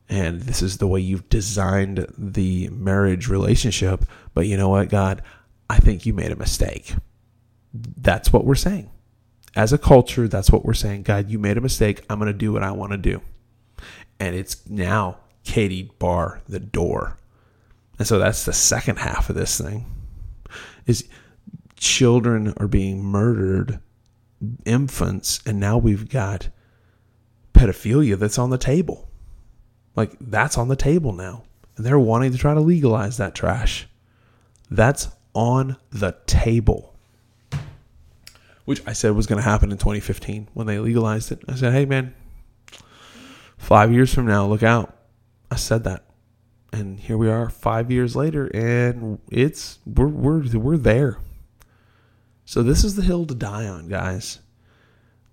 And 0.07 0.41
this 0.41 0.61
is 0.61 0.77
the 0.77 0.87
way 0.87 0.99
you've 0.99 1.29
designed 1.29 2.07
the 2.17 2.69
marriage 2.69 3.27
relationship. 3.27 4.05
But 4.33 4.47
you 4.47 4.55
know 4.55 4.69
what, 4.69 4.89
God? 4.89 5.21
I 5.69 5.77
think 5.77 6.05
you 6.05 6.13
made 6.13 6.31
a 6.31 6.35
mistake. 6.35 6.93
That's 7.73 8.31
what 8.31 8.45
we're 8.45 8.55
saying. 8.55 8.91
As 9.55 9.73
a 9.73 9.77
culture, 9.77 10.27
that's 10.27 10.51
what 10.51 10.63
we're 10.63 10.73
saying. 10.73 11.03
God, 11.03 11.29
you 11.29 11.39
made 11.39 11.57
a 11.57 11.61
mistake. 11.61 12.03
I'm 12.09 12.19
going 12.19 12.31
to 12.31 12.37
do 12.37 12.53
what 12.53 12.61
I 12.61 12.71
want 12.71 12.91
to 12.91 12.97
do. 12.97 13.21
And 14.19 14.35
it's 14.35 14.69
now 14.69 15.17
Katie 15.43 15.91
bar 15.99 16.41
the 16.47 16.59
door 16.59 17.17
and 17.97 18.07
so 18.07 18.19
that's 18.19 18.45
the 18.45 18.53
second 18.53 18.97
half 18.97 19.29
of 19.29 19.35
this 19.35 19.59
thing 19.59 19.85
is 20.85 21.07
children 21.75 22.53
are 22.57 22.67
being 22.67 23.03
murdered, 23.03 23.79
infants, 24.65 25.39
and 25.45 25.59
now 25.59 25.77
we've 25.77 26.09
got 26.09 26.49
pedophilia 27.53 28.17
that's 28.17 28.37
on 28.37 28.49
the 28.49 28.57
table. 28.57 29.09
Like 29.95 30.15
that's 30.19 30.57
on 30.57 30.67
the 30.67 30.75
table 30.75 31.13
now. 31.13 31.43
And 31.77 31.85
they're 31.85 31.99
wanting 31.99 32.31
to 32.31 32.37
try 32.37 32.53
to 32.53 32.59
legalize 32.59 33.17
that 33.17 33.35
trash. 33.35 33.87
That's 34.69 35.09
on 35.33 35.77
the 35.91 36.15
table. 36.25 36.95
Which 38.65 38.81
I 38.87 38.93
said 38.93 39.11
was 39.11 39.27
going 39.27 39.41
to 39.41 39.47
happen 39.47 39.71
in 39.71 39.77
2015 39.77 40.49
when 40.53 40.67
they 40.67 40.79
legalized 40.79 41.31
it. 41.31 41.43
I 41.47 41.55
said, 41.55 41.73
hey, 41.73 41.85
man, 41.85 42.15
five 43.57 43.91
years 43.91 44.13
from 44.13 44.25
now, 44.25 44.47
look 44.47 44.63
out. 44.63 44.97
I 45.51 45.55
said 45.55 45.83
that 45.83 46.05
and 46.75 46.99
here 46.99 47.17
we 47.17 47.29
are 47.29 47.49
five 47.49 47.89
years 47.89 48.15
later 48.15 48.47
and 48.47 49.19
it's 49.31 49.79
we're 49.85 50.07
we're 50.07 50.43
we're 50.57 50.77
there. 50.77 51.17
So 52.45 52.61
this 52.61 52.83
is 52.83 52.95
the 52.95 53.01
hill 53.01 53.25
to 53.25 53.35
die 53.35 53.67
on 53.67 53.87
guys. 53.87 54.39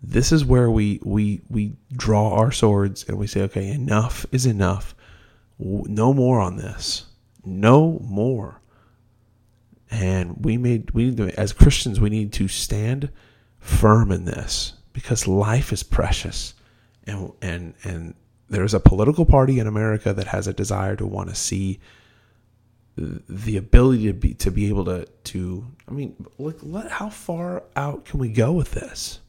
This 0.03 0.33
is 0.33 0.45
where 0.45 0.71
we 0.71 1.01
we 1.05 1.43
we 1.49 1.77
draw 1.93 2.35
our 2.35 2.53
swords 2.53 3.05
and 3.07 3.19
we 3.19 3.27
say 3.27 3.43
okay 3.43 3.69
enough 3.69 4.25
is 4.33 4.47
enough. 4.47 4.95
No 5.59 6.15
more 6.15 6.41
on 6.41 6.57
this. 6.57 7.07
No 7.45 8.01
more. 8.03 8.61
And 9.91 10.45
we 10.45 10.57
made 10.57 10.91
we 10.93 11.07
need 11.07 11.17
to, 11.19 11.39
as 11.39 11.53
christians 11.53 12.01
we 12.01 12.11
need 12.11 12.33
to 12.35 12.49
stand 12.49 13.11
firm 13.59 14.11
in 14.11 14.25
this 14.25 14.75
because 14.93 15.27
life 15.27 15.73
is 15.73 15.83
precious. 15.83 16.55
And 17.05 17.33
and 17.43 17.75
and 17.85 18.15
there's 18.53 18.75
a 18.75 18.81
political 18.81 19.25
party 19.25 19.59
in 19.59 19.67
America 19.67 20.13
that 20.13 20.29
has 20.29 20.47
a 20.47 20.53
desire 20.53 20.95
to 20.97 21.07
want 21.07 21.31
to 21.31 21.35
see 21.35 21.81
the 22.97 23.57
ability 23.57 24.07
to 24.07 24.13
be 24.13 24.35
to 24.35 24.51
be 24.51 24.69
able 24.69 24.85
to 24.85 25.07
to 25.25 25.65
I 25.89 25.93
mean 25.93 26.15
look 26.39 26.59
let 26.63 26.91
how 26.91 27.09
far 27.09 27.65
out 27.75 28.05
can 28.05 28.21
we 28.21 28.29
go 28.29 28.53
with 28.53 28.73
this? 28.73 29.21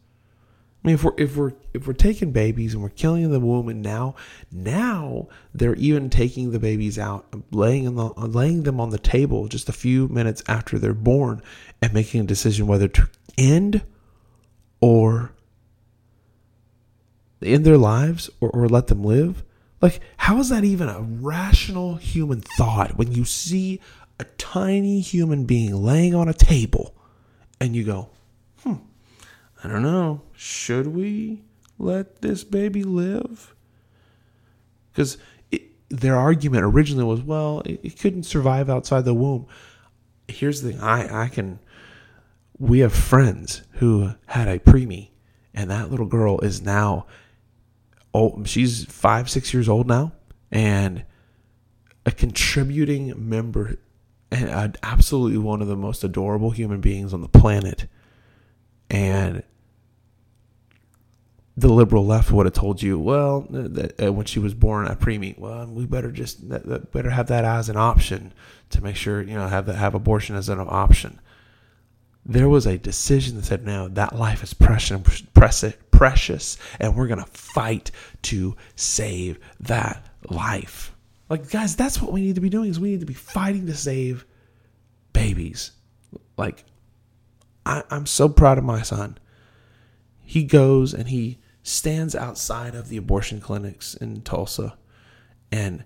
I 0.84 0.88
mean 0.88 0.96
if 0.96 1.03
we're 1.06 1.13
if 1.18 1.38
we're 1.38 1.53
if 1.74 1.88
we're 1.88 1.94
taking 1.94 2.34
babies 2.34 2.74
and 2.74 2.84
we're 2.84 2.89
killing 2.89 3.32
the 3.32 3.39
woman 3.39 3.82
now 3.82 4.15
now 4.51 5.30
they're 5.53 5.75
even 5.75 6.10
taking 6.10 6.51
the 6.51 6.60
babies 6.60 7.00
out 7.00 7.25
laying 7.51 7.86
in 7.86 7.96
the, 7.96 8.10
laying 8.18 8.63
them 8.63 8.82
on 8.82 8.89
the 8.89 9.00
table 9.00 9.48
just 9.48 9.70
a 9.70 9.74
few 9.74 10.10
minutes 10.10 10.44
after 10.50 10.77
they're 10.77 10.94
born 10.94 11.42
and 11.82 11.94
making 11.94 12.20
a 12.20 12.25
decision 12.25 12.68
whether 12.68 12.89
to 12.89 13.08
end 13.38 13.82
or 14.82 15.32
in 17.43 17.63
their 17.63 17.77
lives 17.77 18.29
or, 18.39 18.50
or 18.50 18.67
let 18.67 18.88
them 18.88 19.03
live? 19.03 19.43
Like, 19.81 20.00
how 20.17 20.39
is 20.39 20.50
that 20.50 20.63
even 20.63 20.88
a 20.88 21.01
rational 21.01 21.95
human 21.95 22.41
thought 22.41 22.97
when 22.97 23.12
you 23.12 23.25
see 23.25 23.81
a 24.19 24.23
tiny 24.38 25.01
human 25.01 25.45
being 25.45 25.75
laying 25.75 26.15
on 26.15 26.29
a 26.29 26.33
table 26.33 26.95
and 27.59 27.75
you 27.75 27.83
go, 27.83 28.09
hmm, 28.62 28.75
I 29.63 29.67
don't 29.67 29.81
know, 29.81 30.21
should 30.33 30.88
we 30.88 31.41
let 31.77 32.21
this 32.21 32.43
baby 32.43 32.83
live? 32.83 33.53
Because 34.91 35.17
their 35.89 36.15
argument 36.15 36.63
originally 36.63 37.03
was, 37.03 37.21
well, 37.21 37.62
it, 37.65 37.79
it, 37.83 38.00
couldn't 38.00 38.23
survive 38.23 38.69
outside 38.69 39.05
the 39.05 39.13
womb. 39.13 39.45
Here's 40.27 40.62
the 40.62 40.71
thing 40.71 40.81
I, 40.81 41.25
I 41.25 41.27
can, 41.27 41.59
we 42.57 42.79
have 42.79 42.93
friends 42.93 43.63
who 43.73 44.13
had 44.27 44.47
a 44.47 44.59
preemie, 44.59 45.09
and 45.53 45.69
that 45.69 45.91
little 45.91 46.05
girl 46.05 46.39
is 46.39 46.62
now 46.62 47.05
old, 48.13 48.48
she's 48.48 48.86
five, 48.86 49.29
six 49.29 49.53
years 49.53 49.67
old 49.67 49.88
now, 49.88 50.13
and 50.51 51.03
a 52.05 52.12
contributing 52.12 53.13
member 53.17 53.77
and 54.32 54.77
absolutely 54.82 55.38
one 55.38 55.62
of 55.62 55.67
the 55.67 55.75
most 55.75 56.03
adorable 56.03 56.51
human 56.51 56.82
beings 56.82 57.13
on 57.13 57.22
the 57.22 57.27
planet. 57.27 57.88
And 58.89 59.43
the 61.55 61.72
liberal 61.72 62.05
left 62.05 62.32
would 62.32 62.48
have 62.48 62.53
told 62.53 62.82
you, 62.82 62.98
well, 62.98 63.46
that, 63.51 64.03
uh, 64.03 64.12
when 64.12 64.25
she 64.25 64.39
was 64.39 64.53
born 64.55 64.88
a 64.88 64.96
preemie, 64.96 65.38
well, 65.38 65.67
we 65.67 65.86
better 65.86 66.12
just 66.12 66.50
that, 66.50 66.65
that 66.65 66.91
better 66.91 67.12
have 67.12 67.27
that 67.27 67.46
as 67.46 67.70
an 67.70 67.77
option 67.77 68.34
to 68.72 68.84
make 68.84 68.96
sure 68.96 69.22
you 69.22 69.36
know 69.36 69.48
have 69.48 69.67
that 69.67 69.75
have 69.75 69.93
abortion 69.93 70.36
as 70.36 70.50
an 70.50 70.60
option. 70.60 71.20
There 72.25 72.50
was 72.50 72.65
a 72.65 72.77
decision 72.77 73.36
that 73.36 73.46
said, 73.46 73.65
no, 73.65 73.88
that 73.89 74.15
life 74.15 74.43
is 74.43 74.53
precious, 74.53 75.22
precious, 75.34 75.74
and 76.79 76.95
we're 76.95 77.07
gonna 77.07 77.25
fight 77.25 77.91
to 78.24 78.55
save 78.75 79.39
that 79.60 80.05
life. 80.29 80.95
Like, 81.29 81.50
guys, 81.50 81.75
that's 81.75 82.01
what 82.01 82.12
we 82.12 82.22
need 82.22 82.36
to 82.36 82.41
be 82.41 82.50
doing. 82.50 82.69
Is 82.69 82.79
we 82.79 82.91
need 82.91 83.00
to 83.00 83.05
be 83.05 83.13
fighting 83.13 83.65
to 83.67 83.75
save 83.75 84.25
babies. 85.13 85.72
Like, 86.38 86.65
I, 87.65 87.83
I'm 87.89 88.05
so 88.05 88.29
proud 88.29 88.57
of 88.57 88.63
my 88.63 88.81
son. 88.81 89.17
He 90.24 90.43
goes 90.43 90.93
and 90.93 91.07
he 91.07 91.39
stands 91.63 92.15
outside 92.15 92.75
of 92.75 92.89
the 92.89 92.98
abortion 92.98 93.39
clinics 93.39 93.93
in 93.95 94.22
Tulsa 94.22 94.77
and 95.51 95.83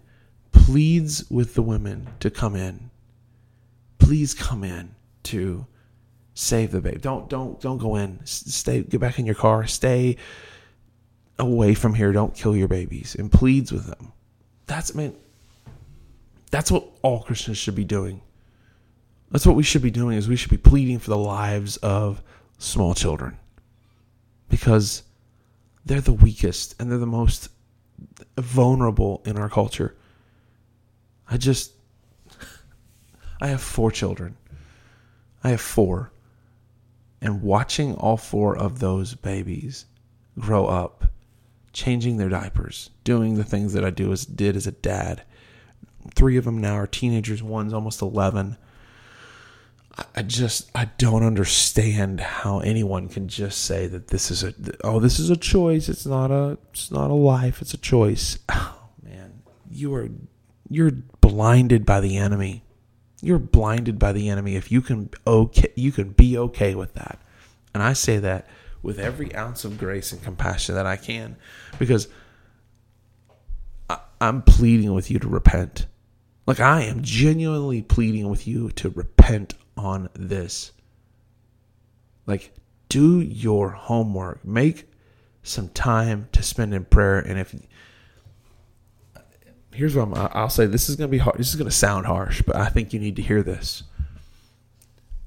pleads 0.52 1.30
with 1.30 1.54
the 1.54 1.62
women 1.62 2.10
to 2.20 2.32
come 2.32 2.56
in. 2.56 2.90
Please 4.00 4.34
come 4.34 4.64
in 4.64 4.96
to 5.24 5.68
save 6.38 6.70
the 6.72 6.80
baby. 6.80 7.00
Don't 7.00 7.28
don't 7.30 7.60
don't 7.60 7.80
go 7.80 7.96
in. 7.96 8.20
Stay 8.24 8.84
get 8.84 9.02
back 9.02 9.18
in 9.18 9.26
your 9.26 9.36
car. 9.36 9.66
Stay 9.66 10.18
away 11.40 11.74
from 11.74 11.96
here. 11.96 12.12
Don't 12.12 12.36
kill 12.36 12.56
your 12.56 12.68
babies. 12.68 13.16
And 13.18 13.32
pleads 13.32 13.72
with 13.72 13.88
them. 13.88 14.14
That's 14.68 14.96
I 14.96 14.98
mean 14.98 15.16
that's 16.52 16.72
what 16.72 16.88
all 17.02 17.24
Christians 17.24 17.58
should 17.58 17.76
be 17.76 17.84
doing. 17.84 18.22
That's 19.32 19.48
what 19.48 19.56
we 19.56 19.64
should 19.64 19.82
be 19.82 19.92
doing 19.92 20.16
is 20.18 20.30
we 20.30 20.36
should 20.36 20.52
be 20.52 20.58
pleading 20.58 21.00
for 21.00 21.10
the 21.10 21.18
lives 21.18 21.78
of 21.78 22.22
small 22.60 22.94
children. 22.94 23.38
Because 24.48 25.04
they're 25.86 26.02
the 26.02 26.14
weakest 26.14 26.76
and 26.80 26.90
they're 26.90 27.00
the 27.00 27.08
most 27.08 27.50
vulnerable 28.38 29.24
in 29.26 29.38
our 29.38 29.50
culture. 29.50 29.96
I 31.28 31.38
just 31.38 31.72
I 33.42 33.48
have 33.48 33.62
four 33.62 33.92
children. 33.92 34.38
I 35.44 35.50
have 35.50 35.62
four. 35.62 36.12
And 37.22 37.42
watching 37.42 37.96
all 37.96 38.18
four 38.18 38.56
of 38.58 38.80
those 38.80 39.16
babies 39.16 39.86
grow 40.40 40.68
up, 40.68 41.06
changing 41.74 42.18
their 42.18 42.30
diapers, 42.30 42.92
doing 43.04 43.36
the 43.36 43.44
things 43.44 43.74
that 43.74 43.84
I 43.84 43.90
do 43.90 44.12
as 44.12 44.26
did 44.26 44.56
as 44.56 44.68
a 44.68 44.72
dad. 44.72 45.24
Three 46.14 46.38
of 46.38 46.46
them 46.46 46.60
now 46.60 46.76
are 46.76 46.88
teenagers, 46.88 47.42
one's 47.42 47.74
almost 47.74 48.02
11. 48.02 48.58
I 50.16 50.22
just 50.22 50.70
I 50.76 50.86
don't 50.98 51.24
understand 51.24 52.20
how 52.20 52.60
anyone 52.60 53.10
can 53.10 53.28
just 53.28 53.64
say 53.66 53.88
that 53.88 54.10
this 54.10 54.30
is 54.30 54.44
a 54.44 54.54
oh 54.84 55.00
this 55.00 55.18
is 55.20 55.30
a 55.32 55.38
choice. 55.38 55.90
It's 55.90 56.06
not 56.06 56.30
a 56.30 56.58
it's 56.72 56.92
not 56.92 57.10
a 57.10 57.16
life. 57.16 57.62
It's 57.62 57.74
a 57.74 57.80
choice. 57.80 58.38
Oh 58.50 58.90
man, 59.02 59.42
you 59.70 59.94
are 59.96 60.10
you're 60.70 60.92
blinded 61.22 61.86
by 61.86 62.00
the 62.00 62.18
enemy. 62.18 62.64
You're 63.28 63.40
blinded 63.40 64.00
by 64.00 64.14
the 64.14 64.30
enemy 64.30 64.56
if 64.56 64.72
you 64.72 64.82
can 64.82 65.10
okay 65.26 65.74
you 65.76 65.92
can 65.92 66.12
be 66.12 66.38
okay 66.38 66.76
with 66.76 66.94
that. 66.94 67.20
And 67.74 67.84
I 67.84 67.92
say 67.92 68.20
that 68.20 68.48
with 68.82 69.00
every 69.00 69.36
ounce 69.36 69.66
of 69.66 69.78
grace 69.78 70.14
and 70.14 70.24
compassion 70.24 70.76
that 70.76 70.86
I 70.86 70.96
can 70.96 71.36
because 71.78 72.08
I, 73.90 74.00
I'm 74.22 74.44
pleading 74.44 74.94
with 74.94 75.12
you 75.12 75.20
to 75.20 75.28
repent. 75.28 75.88
Like 76.46 76.62
I 76.62 76.84
am 76.84 77.04
genuinely 77.04 77.82
pleading 77.82 78.30
with 78.30 78.48
you 78.48 78.70
to 78.72 78.92
repent 78.92 79.56
on 79.76 80.08
this. 80.14 80.72
Like, 82.26 82.54
do 82.88 83.20
your 83.20 83.72
homework. 83.72 84.46
Make 84.46 84.90
some 85.44 85.68
time 85.70 86.30
to 86.32 86.44
spend 86.44 86.74
in 86.74 86.86
prayer. 86.86 87.20
And 87.20 87.40
if 87.40 87.54
here's 89.78 89.96
what 89.96 90.08
I'm, 90.08 90.30
I'll 90.34 90.50
say, 90.50 90.66
this 90.66 90.90
is 90.90 90.96
going 90.96 91.08
to 91.08 91.12
be 91.12 91.20
hard. 91.20 91.38
This 91.38 91.50
is 91.50 91.56
going 91.56 91.70
to 91.70 91.76
sound 91.76 92.08
harsh, 92.08 92.42
but 92.42 92.56
I 92.56 92.68
think 92.68 92.94
you 92.94 93.00
need 93.00 93.16
to 93.18 93.22
hear 93.22 93.44
this. 93.44 93.84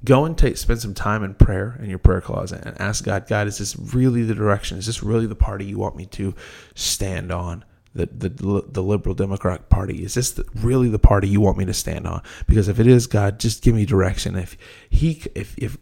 Go 0.03 0.25
and 0.25 0.37
take 0.37 0.57
spend 0.57 0.81
some 0.81 0.93
time 0.93 1.23
in 1.23 1.35
prayer 1.35 1.79
in 1.81 1.89
your 1.89 1.99
prayer 1.99 2.21
closet 2.21 2.63
and 2.65 2.79
ask 2.81 3.05
God, 3.05 3.27
God, 3.27 3.47
is 3.47 3.59
this 3.59 3.77
really 3.77 4.23
the 4.23 4.33
direction? 4.33 4.77
Is 4.77 4.87
this 4.87 5.03
really 5.03 5.27
the 5.27 5.35
party 5.35 5.63
you 5.63 5.77
want 5.77 5.95
me 5.95 6.05
to 6.07 6.35
stand 6.75 7.31
on? 7.31 7.63
the, 7.93 8.05
the 8.05 8.63
the 8.69 8.81
liberal 8.81 9.13
democratic 9.13 9.67
party 9.69 10.03
is 10.03 10.13
this 10.13 10.31
the, 10.31 10.45
really 10.55 10.87
the 10.87 10.99
party 10.99 11.27
you 11.27 11.41
want 11.41 11.57
me 11.57 11.65
to 11.65 11.73
stand 11.73 12.07
on 12.07 12.21
because 12.47 12.69
if 12.69 12.79
it 12.79 12.87
is 12.87 13.05
god 13.05 13.37
just 13.37 13.61
give 13.61 13.75
me 13.75 13.85
direction 13.85 14.37
if 14.37 14.57
he 14.89 15.21
if 15.35 15.57
if 15.57 15.77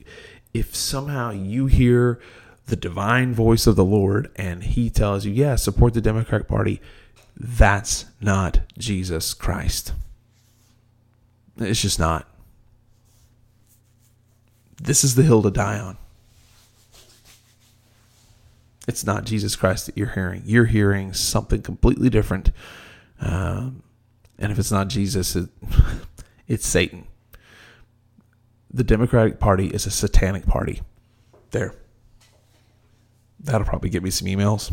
if 0.51 0.75
somehow 0.75 1.29
you 1.29 1.67
hear 1.67 2.19
the 2.65 2.75
divine 2.75 3.32
voice 3.32 3.67
of 3.67 3.75
the 3.75 3.86
lord 3.86 4.32
and 4.36 4.63
he 4.63 4.89
tells 4.89 5.23
you 5.23 5.32
yeah 5.32 5.55
support 5.55 5.93
the 5.93 6.01
democratic 6.01 6.47
party 6.47 6.82
that's 7.39 8.06
not 8.19 8.60
jesus 8.78 9.34
christ 9.34 9.93
it's 11.58 11.82
just 11.82 11.99
not 11.99 12.28
this 14.82 15.04
is 15.04 15.15
the 15.15 15.23
hill 15.23 15.41
to 15.41 15.52
die 15.52 15.80
on 15.80 15.97
it's 18.89 19.06
not 19.06 19.23
Jesus 19.23 19.56
Christ 19.56 19.86
that 19.86 19.95
you're 19.95 20.10
hearing. 20.10 20.41
You're 20.45 20.65
hearing 20.65 21.13
something 21.13 21.62
completely 21.62 22.10
different. 22.10 22.49
Um, 23.21 23.84
and 24.39 24.52
if 24.52 24.58
it's 24.58 24.71
not 24.71 24.88
Jesus, 24.88 25.36
it, 25.36 25.47
it's 26.47 26.65
Satan. 26.65 27.06
The 28.73 28.84
Democratic 28.84 29.39
Party 29.39 29.67
is 29.67 29.86
a 29.86 29.91
satanic 29.91 30.47
party. 30.47 30.82
There. 31.52 31.75
That'll 33.39 33.67
probably 33.67 33.91
get 33.91 34.02
me 34.02 34.10
some 34.10 34.28
emails. 34.28 34.71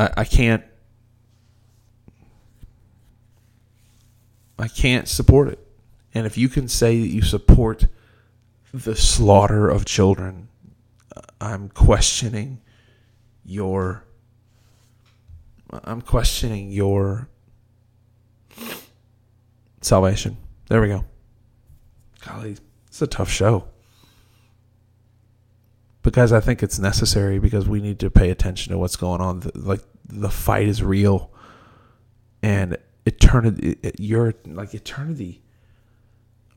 I, 0.00 0.10
I 0.16 0.24
can't. 0.24 0.64
I 4.58 4.68
can't 4.68 5.06
support 5.08 5.48
it. 5.48 5.58
And 6.14 6.26
if 6.26 6.36
you 6.38 6.48
can 6.48 6.68
say 6.68 7.00
that 7.00 7.08
you 7.08 7.22
support 7.22 7.86
the 8.72 8.96
slaughter 8.96 9.68
of 9.68 9.84
children, 9.84 10.48
uh, 11.14 11.20
I'm 11.40 11.68
questioning 11.68 12.60
your. 13.44 14.04
I'm 15.84 16.00
questioning 16.00 16.70
your 16.70 17.28
salvation. 19.82 20.38
There 20.68 20.80
we 20.80 20.88
go. 20.88 21.04
Golly, 22.26 22.56
it's 22.88 23.02
a 23.02 23.06
tough 23.06 23.30
show. 23.30 23.68
Because 26.02 26.32
I 26.32 26.40
think 26.40 26.62
it's 26.62 26.78
necessary 26.78 27.38
because 27.38 27.68
we 27.68 27.80
need 27.80 27.98
to 28.00 28.10
pay 28.10 28.30
attention 28.30 28.72
to 28.72 28.78
what's 28.78 28.96
going 28.96 29.20
on. 29.20 29.50
Like 29.54 29.82
the 30.06 30.30
fight 30.30 30.66
is 30.66 30.82
real, 30.82 31.30
and 32.42 32.78
eternity. 33.04 33.76
You're 33.98 34.34
like 34.46 34.74
eternity 34.74 35.42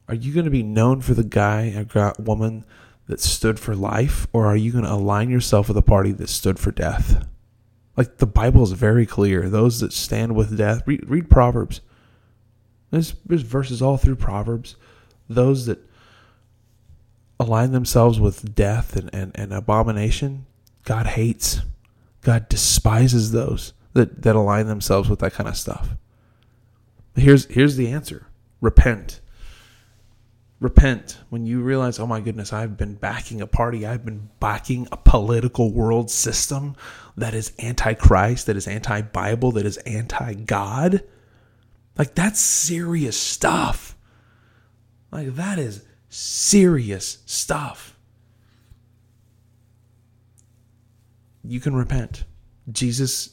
are 0.07 0.15
you 0.15 0.33
going 0.33 0.45
to 0.45 0.51
be 0.51 0.63
known 0.63 1.01
for 1.01 1.13
the 1.13 1.23
guy 1.23 1.85
or 1.95 2.13
woman 2.19 2.65
that 3.07 3.19
stood 3.19 3.59
for 3.59 3.75
life, 3.75 4.27
or 4.33 4.45
are 4.45 4.55
you 4.55 4.71
going 4.71 4.83
to 4.83 4.91
align 4.91 5.29
yourself 5.29 5.67
with 5.67 5.77
a 5.77 5.81
party 5.81 6.11
that 6.11 6.29
stood 6.29 6.59
for 6.59 6.71
death? 6.71 7.27
Like 7.95 8.17
the 8.17 8.27
Bible 8.27 8.63
is 8.63 8.71
very 8.71 9.05
clear. 9.05 9.49
Those 9.49 9.79
that 9.79 9.93
stand 9.93 10.35
with 10.35 10.57
death, 10.57 10.83
read, 10.85 11.09
read 11.09 11.29
Proverbs. 11.29 11.81
There's, 12.91 13.15
there's 13.25 13.41
verses 13.41 13.81
all 13.81 13.97
through 13.97 14.15
Proverbs. 14.17 14.75
Those 15.29 15.65
that 15.65 15.79
align 17.43 17.71
themselves 17.71 18.19
with 18.19 18.55
death 18.55 18.95
and, 18.95 19.09
and, 19.13 19.31
and 19.35 19.53
abomination, 19.53 20.45
God 20.83 21.07
hates. 21.07 21.61
God 22.21 22.49
despises 22.49 23.31
those 23.31 23.73
that, 23.93 24.21
that 24.21 24.35
align 24.35 24.67
themselves 24.67 25.09
with 25.09 25.19
that 25.19 25.33
kind 25.33 25.49
of 25.49 25.57
stuff. 25.57 25.89
Here's 27.15 27.45
here's 27.45 27.75
the 27.75 27.89
answer. 27.89 28.27
Repent 28.59 29.21
repent 30.63 31.19
when 31.29 31.45
you 31.45 31.61
realize, 31.61 31.99
oh 31.99 32.07
my 32.07 32.21
goodness, 32.21 32.53
I've 32.53 32.77
been 32.77 32.95
backing 32.95 33.41
a 33.41 33.47
party, 33.47 33.85
I've 33.85 34.05
been 34.05 34.29
backing 34.39 34.87
a 34.93 34.97
political 34.97 35.73
world 35.73 36.09
system 36.09 36.77
that 37.17 37.33
is 37.33 37.51
anti 37.59 37.93
Christ, 37.93 38.47
that 38.47 38.55
is 38.55 38.67
anti 38.67 39.01
Bible, 39.01 39.51
that 39.51 39.65
is 39.65 39.77
anti 39.79 40.33
God. 40.33 41.03
Like, 41.97 42.15
that's 42.15 42.39
serious 42.39 43.19
stuff. 43.19 43.95
Like, 45.11 45.35
that 45.35 45.59
is 45.59 45.85
serious 46.13 47.17
stuff. 47.25 47.95
You 51.43 51.59
can 51.59 51.75
repent. 51.75 52.23
Jesus 52.71 53.31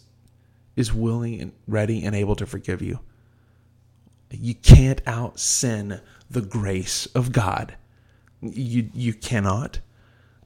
is 0.77 0.93
willing 0.93 1.41
and 1.41 1.53
ready 1.69 2.05
and 2.05 2.17
able 2.17 2.35
to 2.37 2.47
forgive 2.47 2.81
you. 2.81 3.01
You 4.31 4.55
can't 4.55 5.03
out 5.07 5.39
sin 5.39 6.01
the 6.31 6.41
grace 6.41 7.07
of 7.07 7.33
God. 7.33 7.77
You 8.41 8.89
you 8.95 9.13
cannot. 9.13 9.81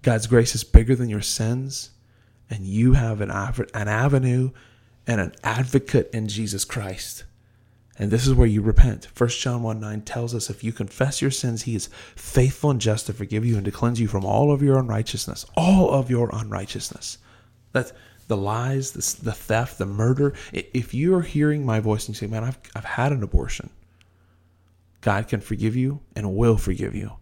God's 0.02 0.26
grace 0.26 0.54
is 0.54 0.64
bigger 0.64 0.96
than 0.96 1.08
your 1.08 1.22
sins, 1.22 1.90
and 2.50 2.66
you 2.66 2.94
have 2.94 3.20
an 3.20 3.30
an 3.30 3.88
avenue 3.88 4.50
and 5.06 5.20
an 5.20 5.32
advocate 5.44 6.10
in 6.12 6.28
Jesus 6.28 6.64
Christ. 6.64 7.24
And 7.98 8.10
this 8.10 8.26
is 8.26 8.34
where 8.34 8.46
you 8.46 8.60
repent. 8.60 9.08
1 9.16 9.28
John 9.30 9.62
1 9.62 9.80
9 9.80 10.00
tells 10.02 10.34
us 10.34 10.50
if 10.50 10.64
you 10.64 10.72
confess 10.72 11.22
your 11.22 11.30
sins, 11.30 11.62
he 11.62 11.76
is 11.76 11.88
faithful 12.16 12.70
and 12.70 12.80
just 12.80 13.06
to 13.06 13.12
forgive 13.12 13.44
you 13.44 13.56
and 13.56 13.64
to 13.64 13.70
cleanse 13.70 14.00
you 14.00 14.08
from 14.08 14.24
all 14.24 14.50
of 14.50 14.62
your 14.62 14.78
unrighteousness. 14.78 15.46
All 15.56 15.90
of 15.90 16.10
your 16.10 16.30
unrighteousness. 16.32 17.18
That's 17.72 17.92
the 18.26 18.36
lies, 18.36 18.92
the, 18.92 19.24
the 19.24 19.32
theft, 19.32 19.78
the 19.78 19.86
murder. 19.86 20.34
If 20.52 20.92
you 20.92 21.14
are 21.14 21.22
hearing 21.22 21.64
my 21.64 21.78
voice 21.80 22.08
and 22.08 22.16
you 22.16 22.18
say, 22.18 22.26
Man, 22.26 22.42
I've, 22.42 22.58
I've 22.74 22.84
had 22.84 23.12
an 23.12 23.22
abortion, 23.22 23.70
God 25.00 25.28
can 25.28 25.40
forgive 25.40 25.76
you 25.76 26.00
and 26.16 26.34
will 26.34 26.56
forgive 26.56 26.94
you. 26.94 27.12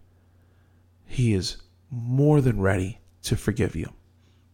He 1.04 1.34
is 1.34 1.58
more 1.90 2.40
than 2.40 2.60
ready 2.60 3.00
to 3.24 3.36
forgive 3.36 3.76
you. 3.76 3.92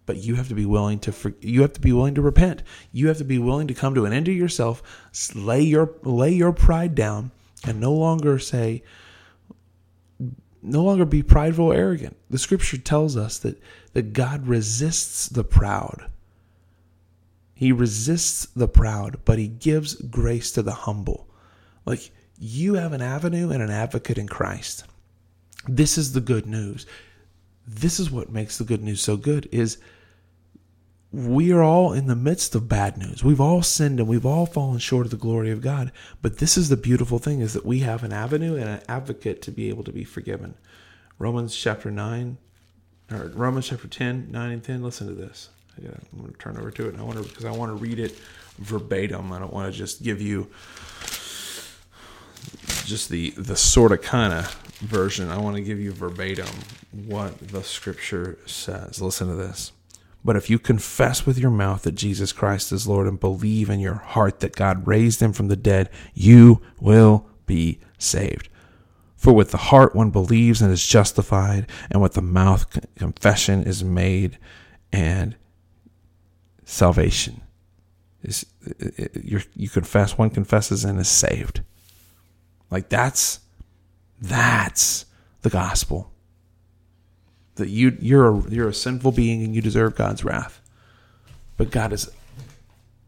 But 0.08 0.24
you 0.24 0.36
have 0.36 0.48
to 0.48 0.54
be 0.54 0.64
willing 0.64 1.00
to 1.00 1.34
you 1.42 1.60
have 1.60 1.74
to 1.74 1.80
be 1.82 1.92
willing 1.92 2.14
to 2.14 2.22
repent. 2.22 2.62
You 2.92 3.08
have 3.08 3.18
to 3.18 3.24
be 3.24 3.38
willing 3.38 3.68
to 3.68 3.74
come 3.74 3.94
to 3.94 4.06
an 4.06 4.12
end 4.14 4.26
of 4.26 4.34
yourself, 4.34 4.82
lay 5.34 5.60
your 5.60 5.90
lay 6.02 6.32
your 6.32 6.54
pride 6.54 6.94
down 6.94 7.30
and 7.62 7.78
no 7.78 7.92
longer 7.92 8.38
say 8.38 8.82
no 10.62 10.82
longer 10.82 11.04
be 11.04 11.22
prideful 11.22 11.66
or 11.66 11.74
arrogant. 11.74 12.16
The 12.30 12.38
scripture 12.38 12.78
tells 12.78 13.18
us 13.18 13.38
that 13.40 13.60
that 13.92 14.14
God 14.14 14.46
resists 14.46 15.28
the 15.28 15.44
proud. 15.44 16.10
He 17.52 17.70
resists 17.70 18.46
the 18.46 18.66
proud, 18.66 19.18
but 19.26 19.38
he 19.38 19.46
gives 19.46 19.92
grace 19.92 20.50
to 20.52 20.62
the 20.62 20.72
humble. 20.72 21.28
Like 21.84 22.12
you 22.38 22.76
have 22.76 22.94
an 22.94 23.02
avenue 23.02 23.50
and 23.50 23.62
an 23.62 23.70
advocate 23.70 24.16
in 24.16 24.26
Christ. 24.26 24.84
This 25.66 25.98
is 25.98 26.14
the 26.14 26.22
good 26.22 26.46
news. 26.46 26.86
This 27.66 28.00
is 28.00 28.10
what 28.10 28.32
makes 28.32 28.56
the 28.56 28.64
good 28.64 28.82
news 28.82 29.02
so 29.02 29.18
good 29.18 29.46
is 29.52 29.76
we 31.10 31.52
are 31.52 31.62
all 31.62 31.92
in 31.92 32.06
the 32.06 32.16
midst 32.16 32.54
of 32.54 32.68
bad 32.68 32.98
news. 32.98 33.24
We've 33.24 33.40
all 33.40 33.62
sinned 33.62 33.98
and 33.98 34.08
we've 34.08 34.26
all 34.26 34.44
fallen 34.44 34.78
short 34.78 35.06
of 35.06 35.10
the 35.10 35.16
glory 35.16 35.50
of 35.50 35.62
God. 35.62 35.90
But 36.20 36.38
this 36.38 36.58
is 36.58 36.68
the 36.68 36.76
beautiful 36.76 37.18
thing 37.18 37.40
is 37.40 37.54
that 37.54 37.64
we 37.64 37.80
have 37.80 38.04
an 38.04 38.12
avenue 38.12 38.56
and 38.56 38.68
an 38.68 38.82
advocate 38.88 39.40
to 39.42 39.50
be 39.50 39.70
able 39.70 39.84
to 39.84 39.92
be 39.92 40.04
forgiven. 40.04 40.54
Romans 41.18 41.56
chapter 41.56 41.90
9 41.90 42.36
or 43.10 43.28
Romans 43.28 43.68
chapter 43.68 43.88
10, 43.88 44.28
9 44.30 44.50
and 44.50 44.62
10. 44.62 44.82
Listen 44.82 45.06
to 45.06 45.14
this. 45.14 45.48
I 45.78 45.86
am 45.86 46.20
going 46.20 46.32
to 46.32 46.38
turn 46.38 46.58
over 46.58 46.70
to 46.70 46.86
it 46.88 46.92
and 46.92 47.00
I 47.00 47.04
want 47.04 47.16
to 47.16 47.22
because 47.22 47.46
I 47.46 47.52
want 47.52 47.70
to 47.70 47.76
read 47.76 47.98
it 47.98 48.18
verbatim. 48.58 49.32
I 49.32 49.38
don't 49.38 49.52
want 49.52 49.72
to 49.72 49.76
just 49.76 50.02
give 50.02 50.20
you 50.20 50.48
just 52.84 53.08
the 53.08 53.30
the 53.30 53.56
sort 53.56 53.92
of 53.92 54.02
kind 54.02 54.32
of 54.32 54.52
version. 54.80 55.30
I 55.30 55.38
want 55.38 55.56
to 55.56 55.62
give 55.62 55.78
you 55.78 55.92
verbatim 55.92 56.48
what 56.92 57.38
the 57.48 57.62
scripture 57.62 58.38
says. 58.46 59.00
Listen 59.00 59.28
to 59.28 59.34
this. 59.34 59.72
But 60.28 60.36
if 60.36 60.50
you 60.50 60.58
confess 60.58 61.24
with 61.24 61.38
your 61.38 61.50
mouth 61.50 61.84
that 61.84 61.94
Jesus 61.94 62.32
Christ 62.32 62.70
is 62.70 62.86
Lord 62.86 63.06
and 63.06 63.18
believe 63.18 63.70
in 63.70 63.80
your 63.80 63.94
heart 63.94 64.40
that 64.40 64.54
God 64.54 64.86
raised 64.86 65.22
him 65.22 65.32
from 65.32 65.48
the 65.48 65.56
dead, 65.56 65.88
you 66.12 66.60
will 66.78 67.26
be 67.46 67.80
saved. 67.96 68.50
For 69.16 69.32
with 69.32 69.52
the 69.52 69.56
heart 69.56 69.96
one 69.96 70.10
believes 70.10 70.60
and 70.60 70.70
is 70.70 70.86
justified, 70.86 71.66
and 71.90 72.02
with 72.02 72.12
the 72.12 72.20
mouth 72.20 72.66
confession 72.94 73.62
is 73.62 73.82
made, 73.82 74.38
and 74.92 75.34
salvation 76.66 77.40
is 78.22 78.44
you 79.14 79.70
confess 79.70 80.18
one 80.18 80.28
confesses 80.28 80.84
and 80.84 81.00
is 81.00 81.08
saved. 81.08 81.62
Like 82.70 82.90
that's 82.90 83.40
that's 84.20 85.06
the 85.40 85.48
gospel. 85.48 86.12
That 87.58 87.68
you 87.68 87.96
you're 88.00 88.28
a, 88.28 88.50
you're 88.50 88.68
a 88.68 88.74
sinful 88.74 89.12
being 89.12 89.42
and 89.44 89.54
you 89.54 89.60
deserve 89.60 89.94
God's 89.94 90.24
wrath. 90.24 90.60
But 91.56 91.70
God 91.70 91.90
has 91.90 92.10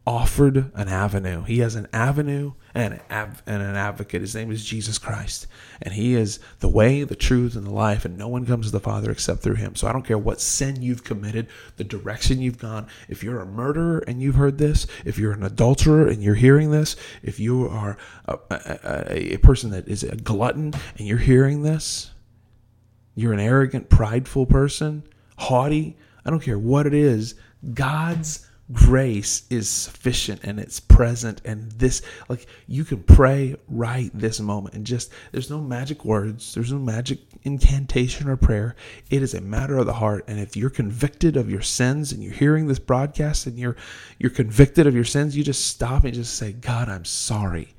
offered 0.07 0.73
an 0.75 0.89
avenue. 0.89 1.45
He 1.45 1.59
has 1.59 1.77
an 1.77 1.87
avenue 1.93 2.55
and 2.75 2.95
an, 2.95 3.01
av- 3.11 3.43
and 3.47 3.63
an 3.63 3.77
advocate. 3.77 4.23
His 4.23 4.35
name 4.35 4.51
is 4.51 4.65
Jesus 4.65 4.99
Christ. 4.99 5.47
And 5.81 5.95
He 5.95 6.15
is 6.15 6.41
the 6.61 6.69
way, 6.69 7.05
the 7.05 7.15
truth, 7.15 7.55
and 7.55 7.67
the 7.67 7.73
life. 7.73 8.05
And 8.05 8.17
no 8.17 8.27
one 8.27 8.47
comes 8.47 8.67
to 8.67 8.73
the 8.73 8.81
Father 8.81 9.11
except 9.11 9.41
through 9.41 9.57
Him. 9.57 9.77
So 9.77 9.87
I 9.87 9.93
don't 9.93 10.05
care 10.05 10.19
what 10.19 10.41
sin 10.41 10.83
you've 10.83 11.05
committed, 11.05 11.49
the 11.77 11.85
direction 11.85 12.41
you've 12.41 12.59
gone. 12.59 12.89
If 13.09 13.23
you're 13.23 13.41
a 13.41 13.47
murderer 13.47 14.03
and 14.09 14.21
you've 14.21 14.35
heard 14.35 14.59
this, 14.59 14.87
if 15.05 15.19
you're 15.19 15.33
an 15.33 15.45
adulterer 15.45 16.09
and 16.09 16.23
you're 16.23 16.35
hearing 16.35 16.71
this, 16.71 16.97
if 17.23 17.39
you 17.39 17.69
are 17.69 17.97
a, 18.27 18.39
a, 18.51 19.35
a 19.35 19.37
person 19.39 19.71
that 19.71 19.87
is 19.87 20.03
a 20.03 20.17
glutton 20.17 20.75
and 20.99 21.07
you're 21.07 21.19
hearing 21.19 21.63
this, 21.63 22.11
you're 23.21 23.33
an 23.33 23.41
arrogant, 23.41 23.89
prideful 23.89 24.47
person, 24.47 25.03
haughty. 25.37 25.97
I 26.25 26.31
don't 26.31 26.43
care 26.43 26.59
what 26.59 26.87
it 26.87 26.95
is. 26.95 27.35
God's 27.75 28.47
grace 28.73 29.43
is 29.51 29.69
sufficient 29.69 30.41
and 30.45 30.61
it's 30.61 30.81
present. 30.81 31.41
And 31.45 31.71
this 31.73 32.03
like 32.29 32.47
you 32.67 32.85
can 32.85 33.03
pray 33.03 33.57
right 33.69 34.11
this 34.15 34.41
moment 34.41 34.75
and 34.75 34.87
just 34.87 35.13
there's 35.33 35.51
no 35.51 35.61
magic 35.61 36.05
words. 36.05 36.55
There's 36.55 36.73
no 36.73 36.79
magic 36.79 37.21
incantation 37.43 38.29
or 38.29 38.37
prayer. 38.37 38.77
It 39.11 39.23
is 39.23 39.35
a 39.35 39.41
matter 39.41 39.77
of 39.77 39.87
the 39.87 39.95
heart. 39.95 40.25
And 40.29 40.39
if 40.39 40.57
you're 40.57 40.71
convicted 40.71 41.37
of 41.37 41.51
your 41.51 41.63
sins 41.63 42.13
and 42.13 42.23
you're 42.23 42.33
hearing 42.33 42.69
this 42.69 42.79
broadcast 42.79 43.47
and 43.47 43.59
you're 43.59 43.77
you're 44.19 44.31
convicted 44.31 44.87
of 44.87 44.95
your 44.95 45.05
sins 45.05 45.37
you 45.37 45.45
just 45.45 45.67
stop 45.67 46.05
and 46.05 46.15
just 46.15 46.35
say 46.37 46.53
god 46.53 46.89
i'm 46.89 47.05
sorry. 47.05 47.75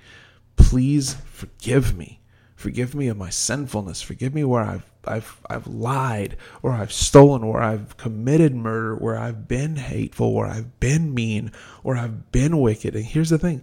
Please 0.56 1.16
forgive 1.26 1.98
me 1.98 2.21
forgive 2.62 2.96
me 2.96 3.08
of 3.08 3.18
my 3.18 3.30
sinfulness 3.30 4.02
forgive 4.02 4.34
me 4.34 4.44
where 4.44 4.64
i've 4.64 4.92
I've 5.06 5.42
I've 5.50 5.68
lied 5.68 6.38
or 6.62 6.72
I've 6.72 6.92
stolen 6.92 7.44
or 7.44 7.62
I've 7.62 7.98
committed 7.98 8.56
murder 8.56 8.96
where 8.96 9.18
I've 9.18 9.48
been 9.48 9.76
hateful 9.76 10.34
where 10.34 10.48
I've 10.48 10.80
been 10.80 11.14
mean 11.14 11.52
or 11.84 11.96
I've 11.96 12.32
been 12.32 12.60
wicked. 12.60 12.96
And 12.96 13.06
here's 13.06 13.30
the 13.30 13.40
thing. 13.40 13.62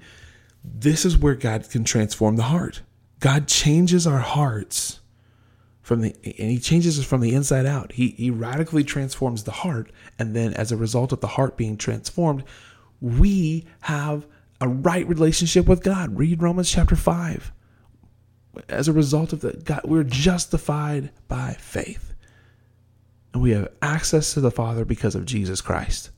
This 0.64 1.04
is 1.04 1.16
where 1.16 1.34
God 1.34 1.68
can 1.70 1.84
transform 1.84 2.37
the 2.37 2.44
heart. 2.44 2.82
God 3.20 3.48
changes 3.48 4.06
our 4.06 4.18
hearts 4.18 5.00
from 5.80 6.02
the 6.02 6.14
and 6.24 6.50
he 6.50 6.58
changes 6.58 6.98
us 6.98 7.04
from 7.04 7.20
the 7.20 7.34
inside 7.34 7.66
out. 7.66 7.92
He 7.92 8.08
he 8.11 8.30
radically 8.30 8.84
transforms 8.84 9.44
the 9.44 9.52
heart 9.52 9.90
and 10.18 10.34
then 10.34 10.52
as 10.54 10.72
a 10.72 10.76
result 10.76 11.12
of 11.12 11.20
the 11.20 11.28
heart 11.28 11.56
being 11.56 11.76
transformed, 11.76 12.44
we 13.00 13.66
have 13.82 14.26
a 14.61 14.68
right 14.68 15.06
relationship 15.08 15.66
with 15.66 15.84
God. 15.84 16.18
Read 16.18 16.42
Romans 16.42 16.70
chapter 16.70 16.96
5 16.96 17.52
as 18.68 18.88
a 18.88 18.92
result 18.92 19.33
of 19.33 19.40
that, 19.40 19.64
God, 19.64 19.83
we're 19.85 20.05
justified 20.05 21.11
by 21.29 21.57
faith. 21.59 22.14
And 23.33 23.42
we 23.42 23.51
have 23.51 23.68
access 23.83 24.35
to 24.35 24.40
the 24.40 24.51
Father 24.51 24.85
because 24.85 25.14
of 25.14 25.27
Jesus 25.27 25.61
Christ. 25.61 26.11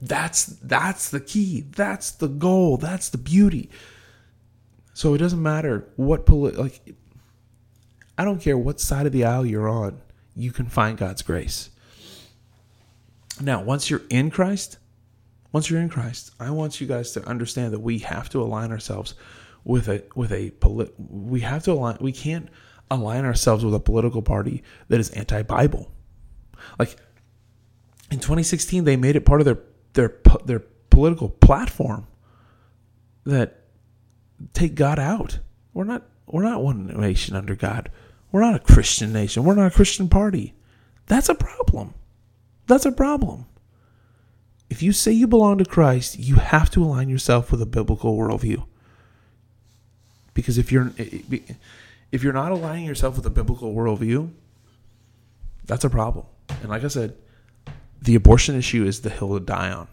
That's 0.00 0.46
that's 0.46 1.10
the 1.10 1.20
key. 1.20 1.64
That's 1.72 2.12
the 2.12 2.28
goal. 2.28 2.76
That's 2.76 3.08
the 3.08 3.18
beauty. 3.18 3.68
So 4.94 5.14
it 5.14 5.18
doesn't 5.18 5.42
matter 5.42 5.88
what 5.96 6.24
poli- 6.24 6.52
like 6.52 6.80
I 8.16 8.24
don't 8.24 8.40
care 8.40 8.56
what 8.56 8.80
side 8.80 9.06
of 9.06 9.12
the 9.12 9.24
aisle 9.24 9.46
you're 9.46 9.68
on, 9.68 10.00
you 10.36 10.52
can 10.52 10.66
find 10.66 10.96
God's 10.96 11.22
grace. 11.22 11.70
Now, 13.40 13.62
once 13.62 13.90
you're 13.90 14.02
in 14.10 14.30
Christ, 14.30 14.78
once 15.52 15.70
you're 15.70 15.80
in 15.80 15.88
Christ, 15.88 16.32
I 16.40 16.50
want 16.50 16.80
you 16.80 16.86
guys 16.86 17.12
to 17.12 17.24
understand 17.24 17.72
that 17.72 17.80
we 17.80 17.98
have 18.00 18.28
to 18.30 18.42
align 18.42 18.72
ourselves 18.72 19.14
with 19.68 19.86
a 19.86 20.02
with 20.16 20.32
a 20.32 20.50
polit- 20.52 20.94
we 20.98 21.40
have 21.40 21.62
to 21.62 21.72
align 21.72 21.98
we 22.00 22.10
can't 22.10 22.48
align 22.90 23.26
ourselves 23.26 23.62
with 23.62 23.74
a 23.74 23.78
political 23.78 24.22
party 24.22 24.62
that 24.88 24.98
is 24.98 25.10
anti-bible. 25.10 25.92
Like 26.78 26.96
in 28.10 28.18
2016 28.18 28.84
they 28.84 28.96
made 28.96 29.14
it 29.14 29.26
part 29.26 29.42
of 29.42 29.44
their 29.44 29.58
their 29.92 30.16
their 30.46 30.60
political 30.88 31.28
platform 31.28 32.06
that 33.24 33.66
take 34.54 34.74
god 34.74 34.98
out. 34.98 35.38
We're 35.74 35.84
not 35.84 36.02
we're 36.26 36.42
not 36.42 36.62
one 36.62 36.86
nation 36.86 37.36
under 37.36 37.54
god. 37.54 37.90
We're 38.32 38.40
not 38.40 38.54
a 38.54 38.60
christian 38.60 39.12
nation. 39.12 39.44
We're 39.44 39.54
not 39.54 39.70
a 39.70 39.74
christian 39.74 40.08
party. 40.08 40.54
That's 41.06 41.28
a 41.28 41.34
problem. 41.34 41.92
That's 42.66 42.86
a 42.86 42.92
problem. 42.92 43.44
If 44.70 44.82
you 44.82 44.92
say 44.92 45.12
you 45.12 45.26
belong 45.26 45.58
to 45.58 45.66
christ 45.66 46.18
you 46.18 46.36
have 46.36 46.70
to 46.70 46.82
align 46.82 47.10
yourself 47.10 47.52
with 47.52 47.60
a 47.60 47.66
biblical 47.66 48.16
worldview 48.16 48.64
because 50.38 50.56
if 50.56 50.70
you're 50.70 50.92
if 52.12 52.22
you're 52.22 52.32
not 52.32 52.52
aligning 52.52 52.84
yourself 52.84 53.16
with 53.16 53.26
a 53.26 53.30
biblical 53.30 53.74
worldview, 53.74 54.30
that's 55.64 55.82
a 55.82 55.90
problem. 55.90 56.26
And 56.60 56.68
like 56.68 56.84
I 56.84 56.86
said, 56.86 57.16
the 58.00 58.14
abortion 58.14 58.54
issue 58.54 58.86
is 58.86 59.00
the 59.00 59.10
hill 59.10 59.36
to 59.36 59.44
die 59.44 59.72
on. 59.72 59.88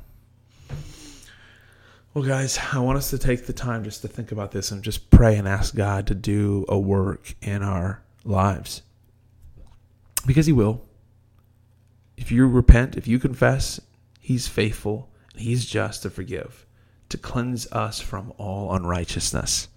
Well, 2.13 2.23
guys, 2.23 2.59
I 2.71 2.77
want 2.77 2.99
us 2.99 3.09
to 3.09 3.17
take 3.17 3.47
the 3.47 3.53
time 3.53 3.83
just 3.83 4.03
to 4.03 4.07
think 4.07 4.31
about 4.31 4.51
this 4.51 4.69
and 4.69 4.83
just 4.83 5.09
pray 5.09 5.35
and 5.35 5.47
ask 5.47 5.73
God 5.73 6.05
to 6.07 6.13
do 6.13 6.63
a 6.69 6.77
work 6.77 7.33
in 7.41 7.63
our 7.63 8.03
lives. 8.23 8.83
Because 10.27 10.45
He 10.45 10.53
will. 10.53 10.85
If 12.17 12.31
you 12.31 12.47
repent, 12.47 12.97
if 12.97 13.07
you 13.07 13.17
confess, 13.17 13.81
He's 14.19 14.47
faithful 14.47 15.09
and 15.33 15.41
He's 15.41 15.65
just 15.65 16.03
to 16.03 16.11
forgive, 16.11 16.67
to 17.09 17.17
cleanse 17.17 17.65
us 17.71 17.99
from 17.99 18.31
all 18.37 18.75
unrighteousness. 18.75 19.69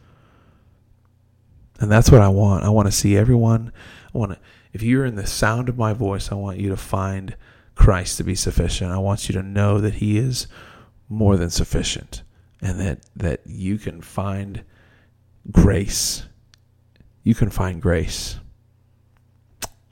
And 1.81 1.91
that's 1.91 2.11
what 2.11 2.21
I 2.21 2.29
want. 2.29 2.65
I 2.65 2.71
want 2.71 2.87
to 2.87 2.93
see 2.93 3.17
everyone. 3.17 3.73
I 4.15 4.19
want 4.19 4.33
to, 4.33 4.39
if 4.73 4.83
you're 4.83 5.05
in 5.05 5.15
the 5.15 5.27
sound 5.27 5.69
of 5.69 5.79
my 5.79 5.93
voice, 5.93 6.33
I 6.33 6.35
want 6.35 6.59
you 6.59 6.69
to 6.71 6.77
find 6.77 7.37
Christ 7.75 8.17
to 8.17 8.25
be 8.25 8.35
sufficient. 8.35 8.91
I 8.91 8.99
want 8.99 9.29
you 9.29 9.33
to 9.35 9.43
know 9.43 9.81
that 9.81 9.95
He 9.95 10.19
is 10.19 10.49
more 11.09 11.37
than 11.37 11.51
sufficient 11.51 12.23
and 12.61 12.81
that, 12.81 13.01
that 13.17 13.41
you 13.47 13.79
can 13.79 14.03
find 14.03 14.65
grace. 15.51 16.27
You 17.23 17.35
can 17.35 17.51
find 17.51 17.81
grace. 17.81 18.39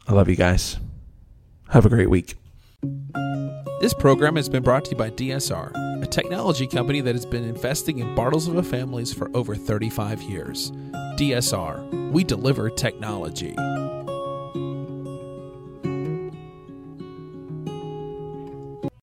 I 0.08 0.12
love 0.12 0.28
you 0.28 0.36
guys. 0.36 0.78
Have 1.70 1.86
a 1.86 1.88
great 1.88 2.10
week. 2.10 2.34
This 3.80 3.92
program 3.92 4.36
has 4.36 4.48
been 4.48 4.62
brought 4.62 4.84
to 4.86 4.92
you 4.92 4.96
by 4.96 5.10
DSR, 5.10 6.02
a 6.02 6.06
technology 6.06 6.66
company 6.66 7.00
that 7.00 7.14
has 7.14 7.26
been 7.26 7.44
investing 7.44 7.98
in 7.98 8.14
Bartlesville 8.14 8.64
families 8.64 9.12
for 9.12 9.30
over 9.36 9.54
35 9.54 10.22
years. 10.22 10.72
DSR, 11.16 12.12
we 12.12 12.22
deliver 12.22 12.68
technology. 12.68 13.54